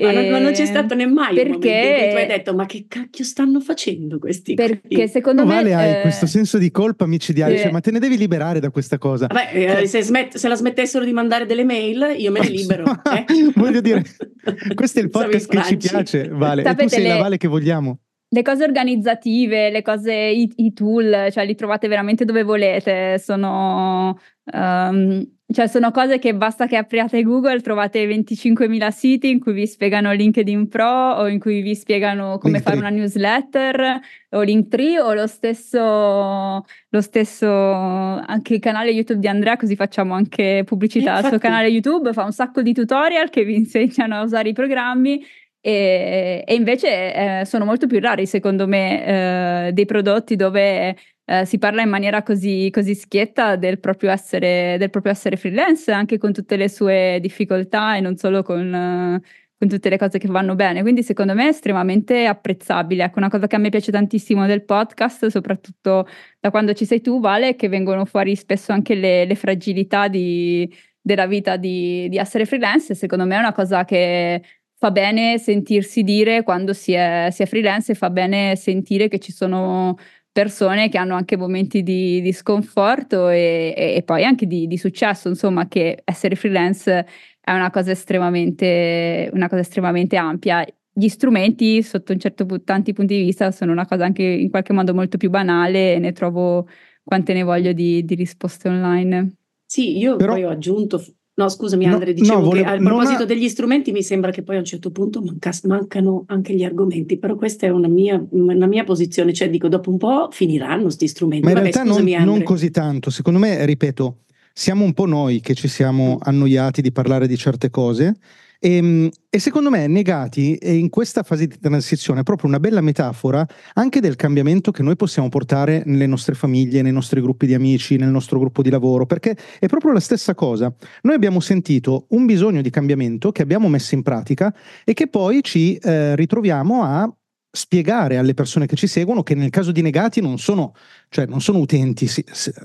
ma, 0.00 0.12
non, 0.12 0.28
ma, 0.28 0.38
non, 0.38 0.52
c'è 0.52 0.66
stato 0.66 0.94
nemmai 0.94 1.34
perché, 1.34 1.48
un 1.48 1.54
momento 1.54 2.10
tu 2.10 2.16
hai 2.16 2.26
detto 2.26 2.54
ma 2.54 2.66
che 2.66 2.86
cacchio 2.88 3.24
stanno 3.24 3.60
facendo 3.60 4.18
questi 4.18 4.54
Perché 4.54 4.80
qui? 4.88 5.08
secondo 5.08 5.42
no, 5.42 5.48
me... 5.48 5.54
Vale, 5.54 5.74
hai 5.74 5.98
eh, 5.98 6.00
questo 6.00 6.26
senso 6.26 6.58
di 6.58 6.70
colpa 6.70 7.06
micidiale, 7.06 7.54
eh, 7.54 7.58
cioè, 7.58 7.70
ma 7.70 7.80
te 7.80 7.90
ne 7.90 7.98
devi 7.98 8.16
liberare 8.16 8.60
da 8.60 8.70
questa 8.70 8.98
cosa. 8.98 9.26
Vabbè, 9.26 9.50
eh, 9.52 9.68
cioè 9.68 9.86
se, 9.86 10.02
smet- 10.02 10.36
se, 10.36 10.48
la 10.48 10.56
smettessero 10.56 11.04
di 11.04 11.12
mandare 11.12 11.46
delle 11.46 11.64
mail 11.64 12.14
io 12.16 12.30
me 12.30 12.40
ne 12.40 12.48
libero. 12.50 12.84
eh? 12.84 13.24
Voglio 13.54 13.80
dire, 13.80 14.02
questo 14.74 15.00
è 15.00 15.02
il 15.02 15.10
podcast 15.10 15.48
che 15.48 15.62
ci 15.64 15.76
piace, 15.76 16.28
Vale, 16.28 16.62
Sapete, 16.62 16.82
e 16.82 16.86
tu 16.86 16.92
sei 16.94 17.02
le... 17.02 17.08
la 17.08 17.16
Vale 17.16 17.36
che 17.36 17.48
vogliamo 17.48 17.98
le 18.30 18.42
cose 18.42 18.64
organizzative, 18.64 19.70
le 19.70 19.82
cose, 19.82 20.12
i, 20.12 20.52
i, 20.56 20.72
tool, 20.72 21.28
cioè 21.30 21.46
li 21.46 21.54
trovate 21.54 21.88
veramente 21.88 22.24
dove 22.24 22.42
volete, 22.42 23.18
sono 23.18 24.18
um, 24.52 25.26
cioè 25.50 25.66
sono 25.66 25.90
cose 25.90 26.18
che 26.18 26.34
basta 26.34 26.66
che 26.66 26.76
apriate 26.76 27.22
Google, 27.22 27.62
trovate 27.62 28.06
25.000 28.06 28.88
siti 28.90 29.30
in 29.30 29.40
cui 29.40 29.54
vi 29.54 29.66
spiegano 29.66 30.12
LinkedIn 30.12 30.68
Pro 30.68 31.12
o 31.14 31.26
in 31.26 31.38
cui 31.38 31.62
vi 31.62 31.74
spiegano 31.74 32.36
come 32.36 32.58
Linktree. 32.58 32.60
fare 32.60 32.76
una 32.76 32.94
newsletter 32.94 34.00
o 34.28 34.42
Linktree 34.42 35.00
o 35.00 35.14
lo 35.14 35.26
stesso, 35.26 35.78
lo 35.80 37.00
stesso 37.00 37.48
anche 37.50 38.54
il 38.54 38.60
canale 38.60 38.90
YouTube 38.90 39.20
di 39.20 39.28
Andrea, 39.28 39.56
così 39.56 39.74
facciamo 39.74 40.12
anche 40.12 40.64
pubblicità 40.66 41.14
al 41.14 41.24
suo 41.24 41.38
canale 41.38 41.68
YouTube, 41.68 42.12
fa 42.12 42.24
un 42.24 42.32
sacco 42.32 42.60
di 42.60 42.74
tutorial 42.74 43.30
che 43.30 43.44
vi 43.44 43.54
insegnano 43.56 44.16
a 44.16 44.22
usare 44.22 44.50
i 44.50 44.52
programmi 44.52 45.24
e, 45.68 46.44
e 46.46 46.54
invece 46.54 47.40
eh, 47.40 47.44
sono 47.44 47.66
molto 47.66 47.86
più 47.86 48.00
rari 48.00 48.26
secondo 48.26 48.66
me 48.66 49.66
eh, 49.66 49.72
dei 49.72 49.84
prodotti 49.84 50.34
dove 50.34 50.96
eh, 51.26 51.44
si 51.44 51.58
parla 51.58 51.82
in 51.82 51.90
maniera 51.90 52.22
così, 52.22 52.70
così 52.72 52.94
schietta 52.94 53.56
del 53.56 53.78
proprio, 53.78 54.10
essere, 54.10 54.76
del 54.78 54.88
proprio, 54.88 55.12
essere, 55.12 55.36
freelance, 55.36 55.92
anche 55.92 56.16
con 56.16 56.32
tutte 56.32 56.56
le 56.56 56.70
sue 56.70 57.18
difficoltà 57.20 57.96
e 57.96 58.00
non 58.00 58.16
solo 58.16 58.42
con, 58.42 59.20
con, 59.58 59.68
tutte 59.68 59.90
le 59.90 59.98
cose 59.98 60.18
che 60.18 60.26
vanno 60.28 60.54
bene. 60.54 60.80
Quindi 60.80 61.02
secondo 61.02 61.34
me 61.34 61.44
è 61.44 61.48
estremamente 61.48 62.24
apprezzabile. 62.24 63.04
Ecco, 63.04 63.18
una 63.18 63.28
cosa 63.28 63.46
che 63.46 63.56
a 63.56 63.58
me 63.58 63.68
piace 63.68 63.92
tantissimo 63.92 64.46
del 64.46 64.64
podcast, 64.64 65.26
soprattutto 65.26 66.06
da 66.40 66.50
quando 66.50 66.72
ci 66.72 66.86
sei 66.86 67.02
tu, 67.02 67.20
Vale, 67.20 67.48
è 67.48 67.56
che 67.56 67.68
vengono 67.68 68.06
fuori 68.06 68.34
spesso 68.34 68.72
anche 68.72 68.94
le, 68.94 69.26
le 69.26 69.34
fragilità 69.34 70.08
di, 70.08 70.66
della 70.98 71.26
vita 71.26 71.56
di, 71.56 72.08
di 72.08 72.16
essere 72.16 72.46
freelance. 72.46 72.94
Secondo 72.94 73.26
me 73.26 73.36
è 73.36 73.38
una 73.38 73.52
cosa 73.52 73.84
che 73.84 74.42
fa 74.78 74.90
bene 74.90 75.38
sentirsi 75.38 76.02
dire 76.02 76.42
quando 76.42 76.72
si 76.72 76.92
è, 76.92 77.28
si 77.32 77.42
è 77.42 77.46
freelance 77.46 77.92
e 77.92 77.94
fa 77.94 78.10
bene 78.10 78.54
sentire 78.56 79.08
che 79.08 79.18
ci 79.18 79.32
sono 79.32 79.96
persone 80.30 80.88
che 80.88 80.98
hanno 80.98 81.16
anche 81.16 81.36
momenti 81.36 81.82
di, 81.82 82.20
di 82.20 82.32
sconforto 82.32 83.28
e, 83.28 83.74
e, 83.76 83.94
e, 83.96 84.02
poi 84.04 84.24
anche 84.24 84.46
di, 84.46 84.68
di, 84.68 84.78
successo, 84.78 85.28
insomma, 85.28 85.66
che 85.66 86.00
essere 86.04 86.36
freelance 86.36 87.06
è 87.40 87.52
una 87.52 87.70
cosa 87.70 87.90
estremamente, 87.90 89.28
una 89.32 89.48
cosa 89.48 89.62
estremamente 89.62 90.16
ampia. 90.16 90.64
Gli 90.92 91.08
strumenti, 91.08 91.82
sotto 91.82 92.12
un 92.12 92.20
certo 92.20 92.46
tanti 92.62 92.92
punti 92.92 93.16
di 93.16 93.22
vista, 93.24 93.50
sono 93.50 93.72
una 93.72 93.86
cosa 93.86 94.04
anche 94.04 94.22
in 94.22 94.48
qualche 94.48 94.72
modo 94.72 94.94
molto 94.94 95.16
più 95.16 95.28
banale 95.28 95.94
e 95.94 95.98
ne 95.98 96.12
trovo 96.12 96.68
quante 97.02 97.32
ne 97.32 97.42
voglio 97.42 97.72
di, 97.72 98.04
di 98.04 98.14
risposte 98.14 98.68
online. 98.68 99.32
Sì, 99.66 99.98
io 99.98 100.16
Però... 100.16 100.34
poi 100.34 100.44
ho 100.44 100.50
aggiunto 100.50 101.02
No, 101.38 101.48
scusami 101.48 101.86
Andre, 101.86 102.12
dicevo 102.14 102.40
no, 102.40 102.44
volevo, 102.46 102.68
che 102.68 102.74
a 102.74 102.76
proposito 102.78 103.22
ha... 103.22 103.26
degli 103.26 103.48
strumenti 103.48 103.92
mi 103.92 104.02
sembra 104.02 104.32
che 104.32 104.42
poi 104.42 104.56
a 104.56 104.58
un 104.58 104.64
certo 104.64 104.90
punto 104.90 105.22
manca, 105.22 105.52
mancano 105.64 106.24
anche 106.26 106.52
gli 106.52 106.64
argomenti, 106.64 107.16
però 107.16 107.36
questa 107.36 107.66
è 107.66 107.70
una 107.70 107.86
mia, 107.86 108.20
una 108.30 108.66
mia, 108.66 108.82
posizione, 108.82 109.32
cioè 109.32 109.48
dico 109.48 109.68
dopo 109.68 109.88
un 109.88 109.98
po' 109.98 110.30
finiranno 110.32 110.82
questi 110.82 111.06
strumenti. 111.06 111.44
Ma 111.44 111.50
in 111.50 111.56
Vabbè, 111.58 111.70
realtà 111.70 111.88
scusami, 111.88 112.14
non, 112.16 112.24
non, 112.24 112.42
così 112.42 112.72
tanto, 112.72 113.10
secondo 113.10 113.38
me, 113.38 113.64
ripeto, 113.64 114.16
siamo 114.52 114.82
un 114.84 114.92
po' 114.92 115.06
noi 115.06 115.38
che 115.38 115.54
ci 115.54 115.68
siamo 115.68 116.14
mm. 116.16 116.22
annoiati 116.22 116.82
di 116.82 116.90
parlare 116.90 117.28
di 117.28 117.36
certe 117.36 117.70
cose 117.70 118.16
E, 118.60 118.76
ehm, 118.76 119.08
e, 119.30 119.38
secondo 119.38 119.70
me 119.70 119.86
Negati 119.86 120.56
è 120.56 120.70
in 120.70 120.88
questa 120.88 121.22
fase 121.22 121.46
di 121.46 121.58
transizione 121.58 122.20
è 122.20 122.22
proprio 122.24 122.48
una 122.48 122.58
bella 122.58 122.80
metafora 122.80 123.46
anche 123.74 124.00
del 124.00 124.16
cambiamento 124.16 124.70
che 124.70 124.82
noi 124.82 124.96
possiamo 124.96 125.28
portare 125.28 125.82
nelle 125.86 126.06
nostre 126.06 126.34
famiglie, 126.34 126.82
nei 126.82 126.92
nostri 126.92 127.20
gruppi 127.20 127.46
di 127.46 127.54
amici, 127.54 127.96
nel 127.96 128.08
nostro 128.08 128.38
gruppo 128.38 128.62
di 128.62 128.70
lavoro, 128.70 129.06
perché 129.06 129.36
è 129.58 129.66
proprio 129.66 129.92
la 129.92 130.00
stessa 130.00 130.34
cosa. 130.34 130.72
Noi 131.02 131.14
abbiamo 131.14 131.40
sentito 131.40 132.06
un 132.10 132.26
bisogno 132.26 132.60
di 132.62 132.70
cambiamento 132.70 133.30
che 133.30 133.42
abbiamo 133.42 133.68
messo 133.68 133.94
in 133.94 134.02
pratica 134.02 134.52
e 134.84 134.92
che 134.92 135.08
poi 135.08 135.42
ci 135.42 135.76
eh, 135.76 136.16
ritroviamo 136.16 136.82
a 136.82 137.17
spiegare 137.58 138.18
alle 138.18 138.34
persone 138.34 138.66
che 138.66 138.76
ci 138.76 138.86
seguono 138.86 139.24
che 139.24 139.34
nel 139.34 139.50
caso 139.50 139.72
di 139.72 139.82
negati 139.82 140.20
non 140.20 140.38
sono, 140.38 140.74
cioè 141.08 141.26
non 141.26 141.40
sono 141.40 141.58
utenti, 141.58 142.08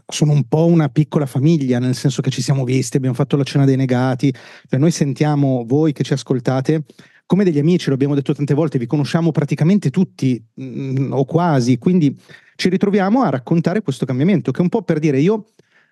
sono 0.06 0.32
un 0.32 0.44
po' 0.48 0.68
una 0.68 0.88
piccola 0.90 1.26
famiglia, 1.26 1.80
nel 1.80 1.96
senso 1.96 2.22
che 2.22 2.30
ci 2.30 2.44
siamo 2.44 2.64
visti, 2.64 2.98
abbiamo 2.98 3.16
fatto 3.16 3.36
la 3.36 3.44
cena 3.44 3.66
dei 3.66 3.76
negati, 3.76 4.32
cioè 4.70 4.80
noi 4.80 4.92
sentiamo 4.92 5.64
voi 5.66 5.94
che 5.94 6.04
ci 6.04 6.14
ascoltate 6.14 6.84
come 7.26 7.44
degli 7.44 7.58
amici, 7.58 7.88
lo 7.88 7.96
abbiamo 7.96 8.14
detto 8.14 8.36
tante 8.36 8.54
volte, 8.54 8.78
vi 8.78 8.86
conosciamo 8.86 9.32
praticamente 9.32 9.90
tutti 9.90 10.40
mh, 10.54 10.64
mm, 10.64 11.14
o 11.14 11.26
quasi, 11.26 11.80
quindi 11.80 12.16
ci 12.56 12.70
ritroviamo 12.70 13.24
a 13.24 13.30
raccontare 13.30 13.82
questo 13.82 14.06
cambiamento, 14.06 14.52
che 14.52 14.60
è 14.60 14.62
un 14.62 14.70
po' 14.70 14.84
per 14.84 15.00
dire 15.00 15.20
io, 15.20 15.46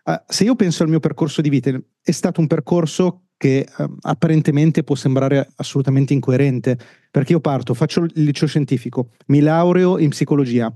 uh, 0.04 0.14
se 0.28 0.44
io 0.44 0.56
penso 0.56 0.84
al 0.84 0.90
mio 0.90 1.00
percorso 1.00 1.42
di 1.42 1.50
vita, 1.50 1.72
è 2.04 2.12
stato 2.12 2.40
un 2.40 2.46
percorso 2.46 3.24
che 3.42 3.66
eh, 3.76 3.88
apparentemente 4.02 4.84
può 4.84 4.94
sembrare 4.94 5.50
assolutamente 5.56 6.14
incoerente, 6.14 6.78
perché 7.10 7.32
io 7.32 7.40
parto, 7.40 7.74
faccio 7.74 8.04
il 8.04 8.12
liceo 8.14 8.48
scientifico, 8.48 9.10
mi 9.28 9.40
laureo 9.40 9.98
in 9.98 10.10
psicologia. 10.10 10.72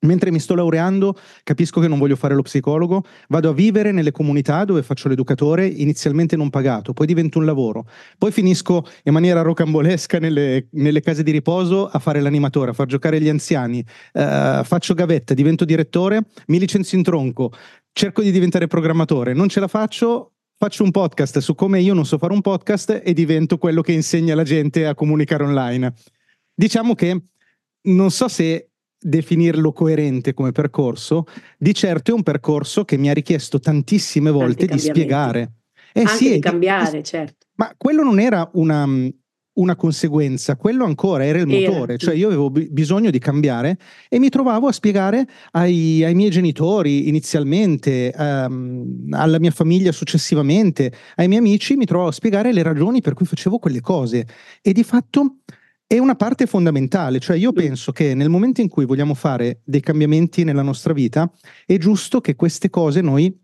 Mentre 0.00 0.32
mi 0.32 0.40
sto 0.40 0.56
laureando, 0.56 1.16
capisco 1.44 1.80
che 1.80 1.86
non 1.86 2.00
voglio 2.00 2.16
fare 2.16 2.34
lo 2.34 2.42
psicologo, 2.42 3.04
vado 3.28 3.50
a 3.50 3.52
vivere 3.52 3.92
nelle 3.92 4.10
comunità 4.10 4.64
dove 4.64 4.82
faccio 4.82 5.06
l'educatore, 5.06 5.64
inizialmente 5.64 6.34
non 6.34 6.50
pagato, 6.50 6.92
poi 6.92 7.06
divento 7.06 7.38
un 7.38 7.44
lavoro, 7.44 7.86
poi 8.18 8.32
finisco 8.32 8.84
in 9.04 9.12
maniera 9.12 9.42
rocambolesca 9.42 10.18
nelle, 10.18 10.66
nelle 10.72 11.00
case 11.02 11.22
di 11.22 11.30
riposo 11.30 11.86
a 11.86 12.00
fare 12.00 12.20
l'animatore, 12.20 12.72
a 12.72 12.74
far 12.74 12.86
giocare 12.86 13.20
gli 13.20 13.28
anziani, 13.28 13.78
eh, 13.78 14.62
faccio 14.64 14.94
gavetta, 14.94 15.34
divento 15.34 15.64
direttore, 15.64 16.24
mi 16.48 16.58
licenzio 16.58 16.98
in 16.98 17.04
tronco, 17.04 17.52
cerco 17.92 18.22
di 18.22 18.32
diventare 18.32 18.66
programmatore, 18.66 19.34
non 19.34 19.48
ce 19.48 19.60
la 19.60 19.68
faccio, 19.68 20.32
faccio 20.62 20.84
un 20.84 20.92
podcast 20.92 21.38
su 21.38 21.56
come 21.56 21.80
io 21.80 21.92
non 21.92 22.06
so 22.06 22.18
fare 22.18 22.32
un 22.32 22.40
podcast 22.40 23.00
e 23.04 23.12
divento 23.14 23.58
quello 23.58 23.80
che 23.82 23.90
insegna 23.90 24.36
la 24.36 24.44
gente 24.44 24.86
a 24.86 24.94
comunicare 24.94 25.42
online. 25.42 25.92
Diciamo 26.54 26.94
che 26.94 27.20
non 27.88 28.12
so 28.12 28.28
se 28.28 28.70
definirlo 28.96 29.72
coerente 29.72 30.34
come 30.34 30.52
percorso, 30.52 31.24
di 31.58 31.74
certo 31.74 32.12
è 32.12 32.14
un 32.14 32.22
percorso 32.22 32.84
che 32.84 32.96
mi 32.96 33.10
ha 33.10 33.12
richiesto 33.12 33.58
tantissime 33.58 34.30
volte 34.30 34.66
di 34.66 34.78
spiegare. 34.78 35.54
Eh 35.92 36.02
Anche 36.02 36.14
sì, 36.14 36.32
di 36.34 36.38
cambiare, 36.38 36.98
di, 36.98 37.02
certo. 37.02 37.48
Ma 37.56 37.74
quello 37.76 38.04
non 38.04 38.20
era 38.20 38.48
una, 38.52 38.86
una 39.54 39.76
conseguenza, 39.76 40.56
quello 40.56 40.84
ancora 40.84 41.26
era 41.26 41.38
il 41.38 41.46
motore, 41.46 41.98
cioè 41.98 42.14
io 42.14 42.28
avevo 42.28 42.50
b- 42.50 42.68
bisogno 42.68 43.10
di 43.10 43.18
cambiare 43.18 43.76
e 44.08 44.18
mi 44.18 44.30
trovavo 44.30 44.66
a 44.66 44.72
spiegare 44.72 45.26
ai, 45.52 46.02
ai 46.04 46.14
miei 46.14 46.30
genitori 46.30 47.08
inizialmente, 47.08 48.14
um, 48.16 49.08
alla 49.10 49.38
mia 49.38 49.50
famiglia 49.50 49.92
successivamente, 49.92 50.92
ai 51.16 51.28
miei 51.28 51.40
amici, 51.40 51.76
mi 51.76 51.84
trovavo 51.84 52.08
a 52.08 52.12
spiegare 52.12 52.52
le 52.52 52.62
ragioni 52.62 53.02
per 53.02 53.12
cui 53.12 53.26
facevo 53.26 53.58
quelle 53.58 53.80
cose. 53.80 54.26
E 54.62 54.72
di 54.72 54.84
fatto 54.84 55.36
è 55.86 55.98
una 55.98 56.14
parte 56.14 56.46
fondamentale, 56.46 57.18
cioè 57.18 57.36
io 57.36 57.52
penso 57.52 57.92
che 57.92 58.14
nel 58.14 58.30
momento 58.30 58.62
in 58.62 58.68
cui 58.68 58.86
vogliamo 58.86 59.12
fare 59.12 59.60
dei 59.64 59.80
cambiamenti 59.80 60.42
nella 60.42 60.62
nostra 60.62 60.94
vita 60.94 61.30
è 61.66 61.76
giusto 61.76 62.22
che 62.22 62.34
queste 62.34 62.70
cose 62.70 63.02
noi 63.02 63.41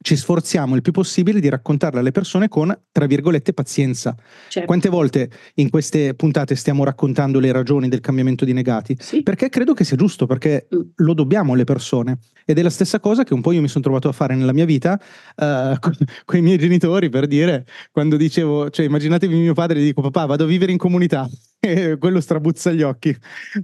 ci 0.00 0.16
sforziamo 0.16 0.74
il 0.76 0.82
più 0.82 0.92
possibile 0.92 1.40
di 1.40 1.48
raccontarle 1.48 2.00
alle 2.00 2.12
persone 2.12 2.48
con, 2.48 2.76
tra 2.92 3.06
virgolette, 3.06 3.52
pazienza. 3.52 4.14
Certo. 4.48 4.66
Quante 4.66 4.88
volte 4.88 5.30
in 5.54 5.70
queste 5.70 6.14
puntate 6.14 6.54
stiamo 6.54 6.84
raccontando 6.84 7.40
le 7.40 7.50
ragioni 7.50 7.88
del 7.88 8.00
cambiamento 8.00 8.44
di 8.44 8.52
negati? 8.52 8.96
Sì. 9.00 9.22
Perché 9.22 9.48
credo 9.48 9.74
che 9.74 9.84
sia 9.84 9.96
giusto, 9.96 10.26
perché 10.26 10.68
mm. 10.74 10.80
lo 10.96 11.14
dobbiamo 11.14 11.54
alle 11.54 11.64
persone. 11.64 12.18
Ed 12.44 12.58
è 12.58 12.62
la 12.62 12.70
stessa 12.70 13.00
cosa 13.00 13.24
che 13.24 13.34
un 13.34 13.40
po' 13.40 13.52
io 13.52 13.60
mi 13.60 13.68
sono 13.68 13.82
trovato 13.82 14.08
a 14.08 14.12
fare 14.12 14.36
nella 14.36 14.52
mia 14.52 14.64
vita 14.64 14.92
uh, 15.36 15.78
con, 15.80 15.92
con, 16.24 16.38
i 16.38 16.42
miei 16.42 16.58
genitori, 16.58 17.08
per 17.08 17.26
dire, 17.26 17.66
quando 17.90 18.16
dicevo, 18.16 18.70
cioè 18.70 18.86
immaginatevi 18.86 19.34
mio 19.34 19.54
padre, 19.54 19.80
gli 19.80 19.86
dico 19.86 20.02
papà 20.02 20.26
vado 20.26 20.44
a 20.44 20.46
vivere 20.46 20.72
in 20.72 20.78
comunità. 20.78 21.28
Quello 21.98 22.20
strabuzza 22.20 22.72
gli 22.72 22.82
occhi. 22.82 23.14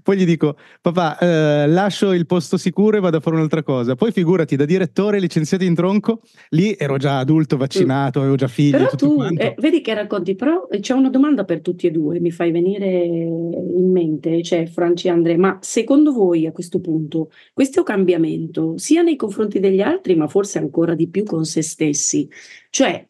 Poi 0.03 0.17
gli 0.17 0.25
dico, 0.25 0.57
papà, 0.81 1.19
eh, 1.19 1.67
lascio 1.67 2.13
il 2.13 2.27
posto 2.27 2.57
sicuro 2.57 2.97
e 2.97 3.01
vado 3.01 3.19
a 3.19 3.21
fare 3.21 3.37
un'altra 3.37 3.63
cosa. 3.63 3.95
Poi 3.95 4.13
figurati, 4.13 4.57
da 4.57 4.65
direttore 4.65 5.19
licenziato 5.19 5.65
in 5.65 5.75
tronco, 5.75 6.21
lì 6.51 6.75
ero 6.79 6.97
già 6.97 7.19
adulto, 7.19 7.57
vaccinato, 7.57 8.21
avevo 8.21 8.37
già 8.37 8.49
figli. 8.49 8.71
Però 8.73 8.91
tu, 8.91 9.23
eh, 9.23 9.55
vedi 9.59 9.81
che 9.81 9.95
racconti, 9.95 10.35
però 10.35 10.67
eh, 10.71 10.81
c'è 10.81 10.95
una 10.95 11.11
domanda 11.11 11.45
per 11.45 11.61
tutti 11.61 11.87
e 11.87 11.91
due, 11.91 12.21
mi 12.21 12.31
fai 12.31 12.51
venire 12.51 12.89
in 13.05 13.91
mente, 13.91 14.43
cioè 14.43 14.67
Franci 14.67 15.09
e 15.09 15.11
Andrea, 15.11 15.37
ma 15.37 15.59
secondo 15.61 16.13
voi 16.13 16.47
a 16.47 16.53
questo 16.53 16.81
punto 16.81 17.31
questo 17.53 17.83
cambiamento, 17.83 18.77
sia 18.79 19.03
nei 19.03 19.17
confronti 19.17 19.61
degli 19.61 19.81
altri, 19.81 20.15
ma 20.15 20.29
forse 20.29 20.59
ancora 20.59 20.95
di 20.95 21.09
più 21.09 21.25
con 21.25 21.45
se 21.45 21.63
stessi, 21.63 22.29
cioè 22.71 23.07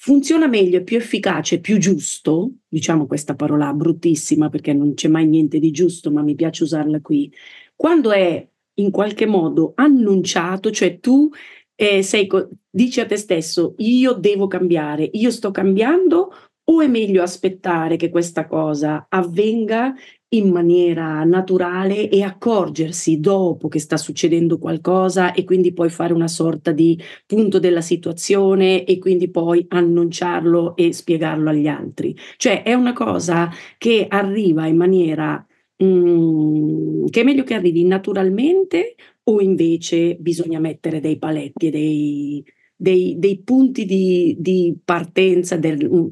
funziona 0.00 0.46
meglio, 0.46 0.78
è 0.78 0.82
più 0.82 0.96
efficace, 0.96 1.60
più 1.60 1.76
giusto, 1.76 2.52
diciamo 2.66 3.06
questa 3.06 3.34
parola 3.34 3.70
bruttissima 3.74 4.48
perché 4.48 4.72
non 4.72 4.94
c'è 4.94 5.08
mai 5.08 5.26
niente 5.26 5.58
di 5.58 5.70
giusto, 5.70 6.10
ma 6.10 6.22
mi 6.22 6.34
piace 6.34 6.62
usarla 6.62 7.00
qui, 7.00 7.30
quando 7.76 8.10
è 8.10 8.48
in 8.74 8.90
qualche 8.90 9.26
modo 9.26 9.72
annunciato, 9.74 10.70
cioè 10.70 11.00
tu 11.00 11.28
eh, 11.74 12.02
sei, 12.02 12.26
dici 12.70 13.00
a 13.00 13.06
te 13.06 13.16
stesso 13.16 13.74
io 13.78 14.14
devo 14.14 14.46
cambiare, 14.46 15.06
io 15.12 15.30
sto 15.30 15.50
cambiando 15.50 16.32
o 16.64 16.80
è 16.80 16.86
meglio 16.86 17.22
aspettare 17.22 17.96
che 17.96 18.08
questa 18.08 18.46
cosa 18.46 19.04
avvenga 19.06 19.94
in 20.32 20.50
maniera 20.50 21.24
naturale 21.24 22.08
e 22.08 22.22
accorgersi 22.22 23.18
dopo 23.18 23.68
che 23.68 23.80
sta 23.80 23.96
succedendo 23.96 24.58
qualcosa 24.58 25.32
e 25.32 25.44
quindi 25.44 25.72
poi 25.72 25.90
fare 25.90 26.12
una 26.12 26.28
sorta 26.28 26.70
di 26.72 27.00
punto 27.26 27.58
della 27.58 27.80
situazione 27.80 28.84
e 28.84 28.98
quindi 28.98 29.28
poi 29.30 29.64
annunciarlo 29.68 30.76
e 30.76 30.92
spiegarlo 30.92 31.50
agli 31.50 31.66
altri. 31.66 32.16
Cioè 32.36 32.62
è 32.62 32.74
una 32.74 32.92
cosa 32.92 33.50
che 33.76 34.06
arriva 34.08 34.66
in 34.66 34.76
maniera 34.76 35.44
mm, 35.82 37.06
che 37.06 37.20
è 37.20 37.24
meglio 37.24 37.44
che 37.44 37.54
arrivi 37.54 37.84
naturalmente 37.84 38.94
o 39.24 39.40
invece 39.40 40.16
bisogna 40.16 40.60
mettere 40.60 41.00
dei 41.00 41.18
paletti 41.18 41.66
e 41.68 41.70
dei, 41.70 42.44
dei, 42.76 43.16
dei 43.18 43.42
punti 43.42 43.84
di, 43.84 44.36
di 44.38 44.78
partenza 44.84 45.56
del, 45.56 45.88
mm, 45.90 46.06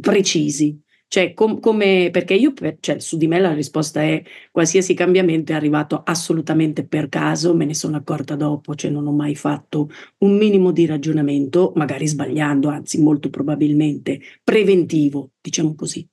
precisi. 0.00 0.80
Cioè, 1.14 1.32
com- 1.32 1.60
come, 1.60 2.08
perché 2.10 2.34
io, 2.34 2.52
cioè, 2.80 2.98
su 2.98 3.16
di 3.16 3.28
me 3.28 3.38
la 3.38 3.52
risposta 3.52 4.02
è 4.02 4.20
qualsiasi 4.50 4.94
cambiamento 4.94 5.52
è 5.52 5.54
arrivato 5.54 6.02
assolutamente 6.04 6.84
per 6.84 7.08
caso, 7.08 7.54
me 7.54 7.64
ne 7.64 7.74
sono 7.74 7.96
accorta 7.96 8.34
dopo, 8.34 8.74
cioè 8.74 8.90
non 8.90 9.06
ho 9.06 9.12
mai 9.12 9.36
fatto 9.36 9.90
un 10.18 10.36
minimo 10.36 10.72
di 10.72 10.86
ragionamento, 10.86 11.72
magari 11.76 12.08
sbagliando, 12.08 12.68
anzi 12.68 13.00
molto 13.00 13.30
probabilmente 13.30 14.18
preventivo, 14.42 15.30
diciamo 15.40 15.76
così. 15.76 16.04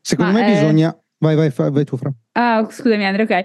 Secondo 0.00 0.32
Ma 0.32 0.38
me 0.40 0.46
è... 0.46 0.50
bisogna... 0.50 1.00
Vai, 1.18 1.36
vai, 1.36 1.52
vai 1.54 1.84
tu, 1.84 1.96
Fra. 1.96 2.12
Ah, 2.32 2.66
scusami 2.68 3.06
Andrea, 3.06 3.26
ok. 3.26 3.44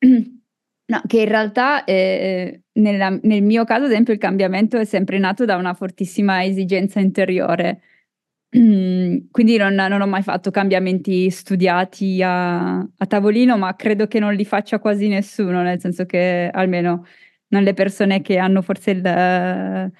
No, 0.86 1.00
che 1.06 1.20
in 1.20 1.28
realtà 1.28 1.84
eh, 1.84 2.64
nella, 2.72 3.18
nel 3.22 3.42
mio 3.42 3.64
caso, 3.64 3.84
ad 3.84 3.90
esempio, 3.92 4.12
il 4.12 4.18
cambiamento 4.18 4.76
è 4.76 4.84
sempre 4.84 5.18
nato 5.18 5.46
da 5.46 5.56
una 5.56 5.72
fortissima 5.72 6.44
esigenza 6.44 7.00
interiore 7.00 7.80
quindi 9.32 9.56
non, 9.56 9.74
non, 9.74 10.00
ho 10.00 10.06
mai 10.06 10.22
fatto 10.22 10.52
cambiamenti 10.52 11.28
studiati 11.28 12.22
a, 12.22 12.78
a, 12.78 13.06
tavolino, 13.06 13.56
ma 13.58 13.74
credo 13.74 14.06
che 14.06 14.20
non 14.20 14.32
li 14.34 14.44
faccia 14.44 14.78
quasi 14.78 15.08
nessuno, 15.08 15.62
nel 15.62 15.80
senso 15.80 16.06
che 16.06 16.48
almeno 16.52 17.04
non 17.48 17.64
le 17.64 17.74
persone 17.74 18.20
che 18.20 18.38
hanno 18.38 18.62
forse 18.62 18.92
il, 18.92 19.92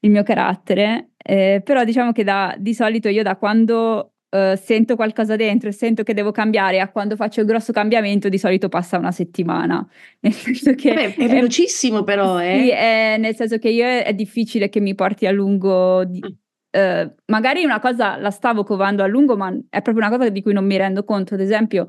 il 0.00 0.10
mio 0.10 0.22
carattere. 0.22 1.10
Eh, 1.16 1.60
però 1.64 1.82
diciamo 1.82 2.12
che 2.12 2.22
da, 2.22 2.54
di 2.56 2.72
solito 2.72 3.08
io 3.08 3.24
da 3.24 3.36
quando 3.36 4.12
uh, 4.30 4.54
sento 4.54 4.94
qualcosa 4.94 5.34
dentro 5.34 5.68
e 5.68 5.72
sento 5.72 6.04
che 6.04 6.14
devo 6.14 6.30
cambiare 6.30 6.78
a 6.78 6.90
quando 6.90 7.16
faccio 7.16 7.40
il 7.40 7.46
grosso 7.46 7.72
cambiamento 7.72 8.28
di 8.28 8.38
solito 8.38 8.68
passa 8.68 8.96
una 8.96 9.12
settimana. 9.12 9.84
Nel 10.20 10.32
senso 10.32 10.72
che 10.74 10.94
Beh, 10.94 11.14
è 11.16 11.28
velocissimo 11.28 12.04
però, 12.04 12.40
eh? 12.40 12.60
Sì, 12.62 12.70
è, 12.70 13.16
nel 13.18 13.34
senso 13.34 13.58
che 13.58 13.70
io 13.70 13.84
è, 13.84 14.04
è 14.04 14.14
difficile 14.14 14.68
che 14.68 14.78
mi 14.78 14.94
porti 14.94 15.26
a 15.26 15.32
lungo... 15.32 16.04
Di, 16.04 16.22
mm 16.24 16.46
eh, 16.78 17.14
magari 17.26 17.64
una 17.64 17.80
cosa 17.80 18.16
la 18.16 18.30
stavo 18.30 18.62
covando 18.62 19.02
a 19.02 19.06
lungo, 19.06 19.36
ma 19.36 19.50
è 19.68 19.82
proprio 19.82 20.06
una 20.06 20.16
cosa 20.16 20.28
di 20.28 20.42
cui 20.42 20.52
non 20.52 20.64
mi 20.64 20.76
rendo 20.76 21.04
conto. 21.04 21.34
Ad 21.34 21.40
esempio, 21.40 21.86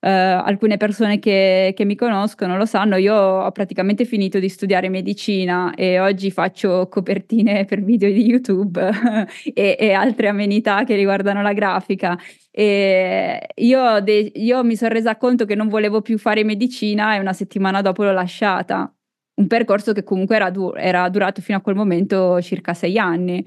eh, 0.00 0.08
alcune 0.08 0.76
persone 0.78 1.18
che, 1.18 1.74
che, 1.76 1.84
mi 1.84 1.94
conoscono 1.94 2.56
lo 2.56 2.64
sanno, 2.64 2.96
io 2.96 3.14
ho 3.14 3.50
praticamente 3.52 4.04
finito 4.06 4.38
di 4.38 4.48
studiare 4.48 4.88
medicina 4.88 5.74
e 5.74 6.00
oggi 6.00 6.30
faccio 6.30 6.88
copertine 6.88 7.64
per 7.68 7.82
video 7.82 8.10
di 8.10 8.24
YouTube 8.24 8.80
e, 9.52 9.76
e, 9.78 9.92
altre 9.92 10.28
amenità 10.28 10.84
che 10.84 10.94
riguardano 10.96 11.42
la 11.42 11.52
grafica. 11.52 12.18
E 12.50 13.46
io, 13.56 14.00
de- 14.00 14.32
io 14.34 14.64
mi 14.64 14.76
sono 14.76 14.92
resa 14.92 15.16
conto 15.16 15.44
che 15.44 15.54
non 15.54 15.68
volevo 15.68 16.00
più 16.02 16.18
fare 16.18 16.44
medicina 16.44 17.14
e 17.14 17.18
una 17.18 17.32
settimana 17.32 17.82
dopo 17.82 18.02
l'ho 18.04 18.12
lasciata. 18.12 18.92
Un 19.34 19.46
percorso 19.46 19.92
che 19.92 20.02
comunque 20.02 20.36
era, 20.36 20.50
du- 20.50 20.74
era 20.76 21.08
durato 21.08 21.40
fino 21.40 21.58
a 21.58 21.60
quel 21.62 21.74
momento 21.74 22.40
circa 22.42 22.74
sei 22.74 22.98
anni 22.98 23.46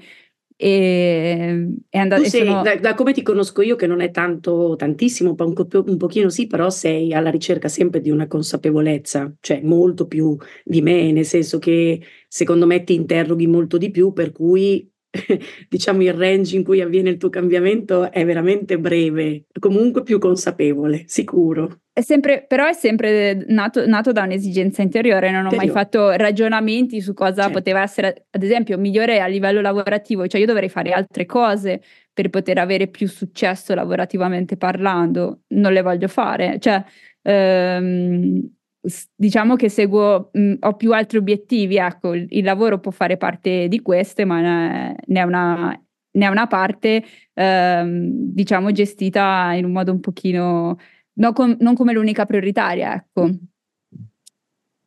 e 0.56 1.68
è 1.88 1.98
andato... 1.98 2.24
Sono... 2.24 2.62
Da, 2.62 2.76
da, 2.76 2.94
come 2.94 3.12
ti 3.12 3.22
conosco 3.22 3.62
io, 3.62 3.76
che 3.76 3.86
non 3.86 4.00
è 4.00 4.10
tanto, 4.10 4.74
tantissimo, 4.76 5.34
un, 5.36 5.54
un 5.86 5.96
pochino 5.96 6.28
sì, 6.28 6.46
però 6.46 6.70
sei 6.70 7.12
alla 7.12 7.30
ricerca 7.30 7.68
sempre 7.68 8.00
di 8.00 8.10
una 8.10 8.26
consapevolezza, 8.26 9.34
cioè 9.40 9.60
molto 9.62 10.06
più 10.06 10.36
di 10.64 10.82
me, 10.82 11.12
nel 11.12 11.26
senso 11.26 11.58
che 11.58 12.00
secondo 12.28 12.66
me 12.66 12.84
ti 12.84 12.94
interroghi 12.94 13.46
molto 13.46 13.78
di 13.78 13.90
più, 13.90 14.12
per 14.12 14.32
cui 14.32 14.88
diciamo 15.68 16.02
il 16.02 16.14
range 16.14 16.56
in 16.56 16.64
cui 16.64 16.80
avviene 16.80 17.10
il 17.10 17.16
tuo 17.16 17.28
cambiamento 17.28 18.10
è 18.10 18.24
veramente 18.24 18.78
breve, 18.78 19.46
comunque 19.58 20.02
più 20.02 20.18
consapevole, 20.18 21.04
sicuro. 21.06 21.80
È 21.96 22.00
sempre, 22.00 22.44
però 22.44 22.66
è 22.66 22.72
sempre 22.72 23.44
nato, 23.46 23.86
nato 23.86 24.10
da 24.10 24.24
un'esigenza 24.24 24.82
interiore, 24.82 25.30
non 25.30 25.42
ho 25.42 25.44
Interiore. 25.44 25.66
mai 25.66 25.74
fatto 25.74 26.10
ragionamenti 26.10 27.00
su 27.00 27.14
cosa 27.14 27.42
certo. 27.42 27.58
poteva 27.58 27.82
essere, 27.82 28.26
ad 28.30 28.42
esempio, 28.42 28.76
migliore 28.78 29.20
a 29.20 29.26
livello 29.26 29.60
lavorativo, 29.60 30.26
cioè 30.26 30.40
io 30.40 30.46
dovrei 30.46 30.68
fare 30.68 30.90
altre 30.90 31.24
cose 31.24 31.80
per 32.12 32.30
poter 32.30 32.58
avere 32.58 32.88
più 32.88 33.06
successo 33.06 33.74
lavorativamente 33.74 34.56
parlando, 34.56 35.42
non 35.50 35.72
le 35.72 35.82
voglio 35.82 36.08
fare, 36.08 36.58
cioè 36.58 36.82
ehm, 37.22 38.40
diciamo 39.14 39.54
che 39.54 39.68
seguo, 39.68 40.30
mh, 40.32 40.54
ho 40.60 40.74
più 40.74 40.92
altri 40.92 41.18
obiettivi, 41.18 41.76
ecco, 41.76 42.14
il, 42.14 42.26
il, 42.28 42.42
lavoro 42.44 42.80
può 42.80 42.90
fare 42.90 43.16
parte 43.16 43.68
di 43.68 43.80
queste, 43.80 44.24
ma 44.24 44.40
ne, 44.40 44.96
ne, 45.06 45.20
è, 45.20 45.22
una, 45.22 45.70
ne 46.10 46.26
è 46.26 46.28
una 46.28 46.46
parte, 46.48 47.04
ehm, 47.34 48.08
diciamo, 48.32 48.72
gestita 48.72 49.52
in 49.54 49.64
un 49.64 49.72
modo 49.72 49.92
un 49.92 50.00
pochino, 50.00 50.76
no 51.14 51.32
com- 51.32 51.56
non 51.60 51.74
come 51.74 51.92
l'unica 51.92 52.24
prioritaria, 52.24 52.94
ecco. 52.94 53.30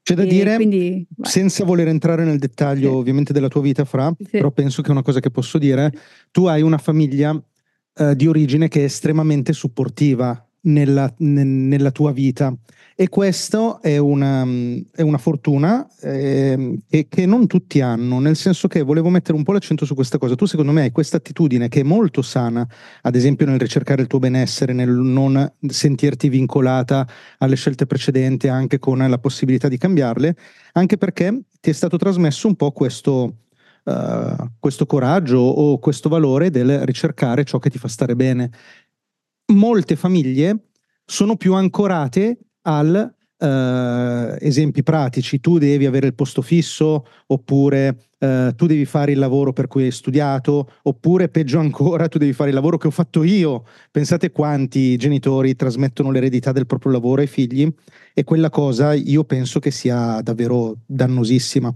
C'è 0.01 0.15
da 0.15 0.23
e 0.23 0.27
dire, 0.27 0.55
quindi, 0.55 1.05
senza 1.21 1.65
voler 1.65 1.89
entrare 1.89 2.23
nel 2.23 2.39
dettaglio 2.39 2.91
sì. 2.91 2.95
ovviamente 2.95 3.33
della 3.33 3.49
tua 3.49 3.61
vita, 3.61 3.83
Fra, 3.83 4.13
sì. 4.17 4.29
però 4.29 4.51
penso 4.51 4.81
che 4.81 4.87
è 4.87 4.91
una 4.91 5.01
cosa 5.01 5.19
che 5.19 5.29
posso 5.29 5.57
dire, 5.57 5.91
tu 6.31 6.45
hai 6.45 6.61
una 6.61 6.77
famiglia 6.77 7.37
eh, 7.93 8.15
di 8.15 8.25
origine 8.25 8.69
che 8.69 8.81
è 8.81 8.83
estremamente 8.83 9.51
supportiva 9.51 10.46
nella, 10.61 11.13
ne, 11.17 11.43
nella 11.43 11.91
tua 11.91 12.11
vita 12.11 12.55
e 12.99 13.09
questo 13.09 13.79
è 13.79 13.97
una, 13.97 14.43
è 14.91 15.03
una 15.03 15.19
fortuna 15.19 15.87
eh, 16.01 16.79
che, 16.89 17.05
che, 17.07 17.25
non 17.27 17.45
tutti 17.45 17.79
hanno, 17.79 18.17
nel 18.19 18.35
senso 18.35 18.67
che 18.67 18.81
volevo 18.81 19.09
mettere 19.09 19.37
un 19.37 19.43
po' 19.43 19.51
l'accento 19.51 19.85
su 19.85 19.93
questa 19.93 20.17
cosa. 20.17 20.33
Tu 20.33 20.45
secondo 20.45 20.71
me 20.71 20.81
hai 20.81 20.91
questa 20.91 21.17
attitudine 21.17 21.67
che 21.67 21.81
è 21.81 21.83
molto 21.83 22.23
sana, 22.23 22.67
ad 23.03 23.15
esempio 23.15 23.45
nel 23.45 23.59
ricercare 23.59 24.01
il 24.01 24.07
tuo 24.07 24.17
benessere, 24.17 24.73
nel 24.73 24.89
non 24.89 25.53
sentirti 25.67 26.27
vincolata 26.27 27.07
alle 27.37 27.55
scelte 27.55 27.85
precedenti, 27.85 28.47
anche 28.47 28.79
con 28.79 28.97
la 28.97 29.19
possibilità 29.19 29.67
di 29.67 29.77
cambiarle, 29.77 30.35
anche 30.71 30.97
perché 30.97 31.41
ti 31.61 31.69
è 31.69 31.73
stato 31.73 31.97
trasmesso 31.97 32.47
un 32.47 32.55
po' 32.55 32.71
questo... 32.71 33.35
Uh, 33.87 34.35
questo 34.59 34.85
coraggio 34.85 35.37
o 35.37 35.79
questo 35.79 36.09
valore 36.09 36.49
del 36.49 36.79
ricercare 36.79 37.45
ciò 37.45 37.57
che 37.57 37.69
ti 37.69 37.77
fa 37.77 37.87
stare 37.87 38.17
bene. 38.17 38.51
Molte 39.53 39.95
famiglie 39.95 40.71
sono 41.05 41.37
più 41.37 41.53
ancorate 41.53 42.37
al 42.63 43.15
Uh, 43.39 44.35
esempi 44.39 44.81
pratici, 44.81 45.39
tu 45.39 45.59
devi 45.59 45.85
avere 45.85 46.07
il 46.07 46.15
posto 46.15 46.41
fisso 46.41 47.05
oppure 47.27 48.07
uh, 48.17 48.55
tu 48.55 48.65
devi 48.65 48.83
fare 48.83 49.11
il 49.11 49.19
lavoro 49.19 49.53
per 49.53 49.67
cui 49.67 49.83
hai 49.83 49.91
studiato 49.91 50.71
oppure 50.81 51.29
peggio 51.29 51.59
ancora 51.59 52.07
tu 52.07 52.17
devi 52.17 52.33
fare 52.33 52.49
il 52.49 52.55
lavoro 52.55 52.77
che 52.77 52.87
ho 52.87 52.91
fatto 52.91 53.21
io. 53.21 53.65
Pensate 53.91 54.31
quanti 54.31 54.97
genitori 54.97 55.55
trasmettono 55.55 56.09
l'eredità 56.09 56.51
del 56.51 56.65
proprio 56.65 56.93
lavoro 56.93 57.21
ai 57.21 57.27
figli 57.27 57.71
e 58.11 58.23
quella 58.23 58.49
cosa 58.49 58.95
io 58.95 59.23
penso 59.23 59.59
che 59.59 59.69
sia 59.69 60.19
davvero 60.23 60.79
dannosissima. 60.87 61.71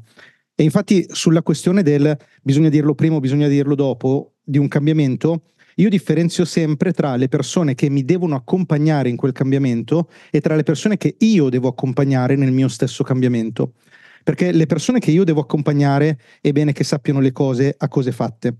E 0.55 0.63
infatti 0.63 1.05
sulla 1.11 1.43
questione 1.43 1.83
del 1.83 2.17
bisogna 2.41 2.69
dirlo 2.69 2.95
prima 2.95 3.19
bisogna 3.19 3.47
dirlo 3.47 3.75
dopo 3.75 4.33
di 4.43 4.57
un 4.57 4.67
cambiamento, 4.67 5.43
io 5.75 5.89
differenzio 5.89 6.45
sempre 6.45 6.91
tra 6.91 7.15
le 7.15 7.27
persone 7.27 7.75
che 7.75 7.89
mi 7.89 8.03
devono 8.03 8.35
accompagnare 8.35 9.09
in 9.09 9.15
quel 9.15 9.31
cambiamento 9.31 10.09
e 10.29 10.41
tra 10.41 10.55
le 10.55 10.63
persone 10.63 10.97
che 10.97 11.15
io 11.19 11.49
devo 11.49 11.67
accompagnare 11.69 12.35
nel 12.35 12.51
mio 12.51 12.67
stesso 12.67 13.03
cambiamento. 13.03 13.73
Perché 14.23 14.51
le 14.51 14.65
persone 14.65 14.99
che 14.99 15.11
io 15.11 15.23
devo 15.23 15.41
accompagnare 15.41 16.19
è 16.41 16.51
bene 16.51 16.73
che 16.73 16.83
sappiano 16.83 17.19
le 17.19 17.31
cose 17.31 17.73
a 17.77 17.87
cose 17.87 18.11
fatte. 18.11 18.55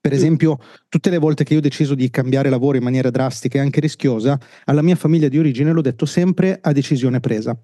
Per 0.00 0.12
esempio, 0.12 0.58
tutte 0.88 1.10
le 1.10 1.18
volte 1.18 1.44
che 1.44 1.52
io 1.52 1.60
ho 1.60 1.62
deciso 1.62 1.94
di 1.94 2.10
cambiare 2.10 2.50
lavoro 2.50 2.76
in 2.76 2.82
maniera 2.82 3.08
drastica 3.08 3.58
e 3.58 3.60
anche 3.60 3.78
rischiosa, 3.78 4.36
alla 4.64 4.82
mia 4.82 4.96
famiglia 4.96 5.28
di 5.28 5.38
origine 5.38 5.70
l'ho 5.70 5.80
detto 5.80 6.06
sempre 6.06 6.58
a 6.60 6.72
decisione 6.72 7.20
presa. 7.20 7.56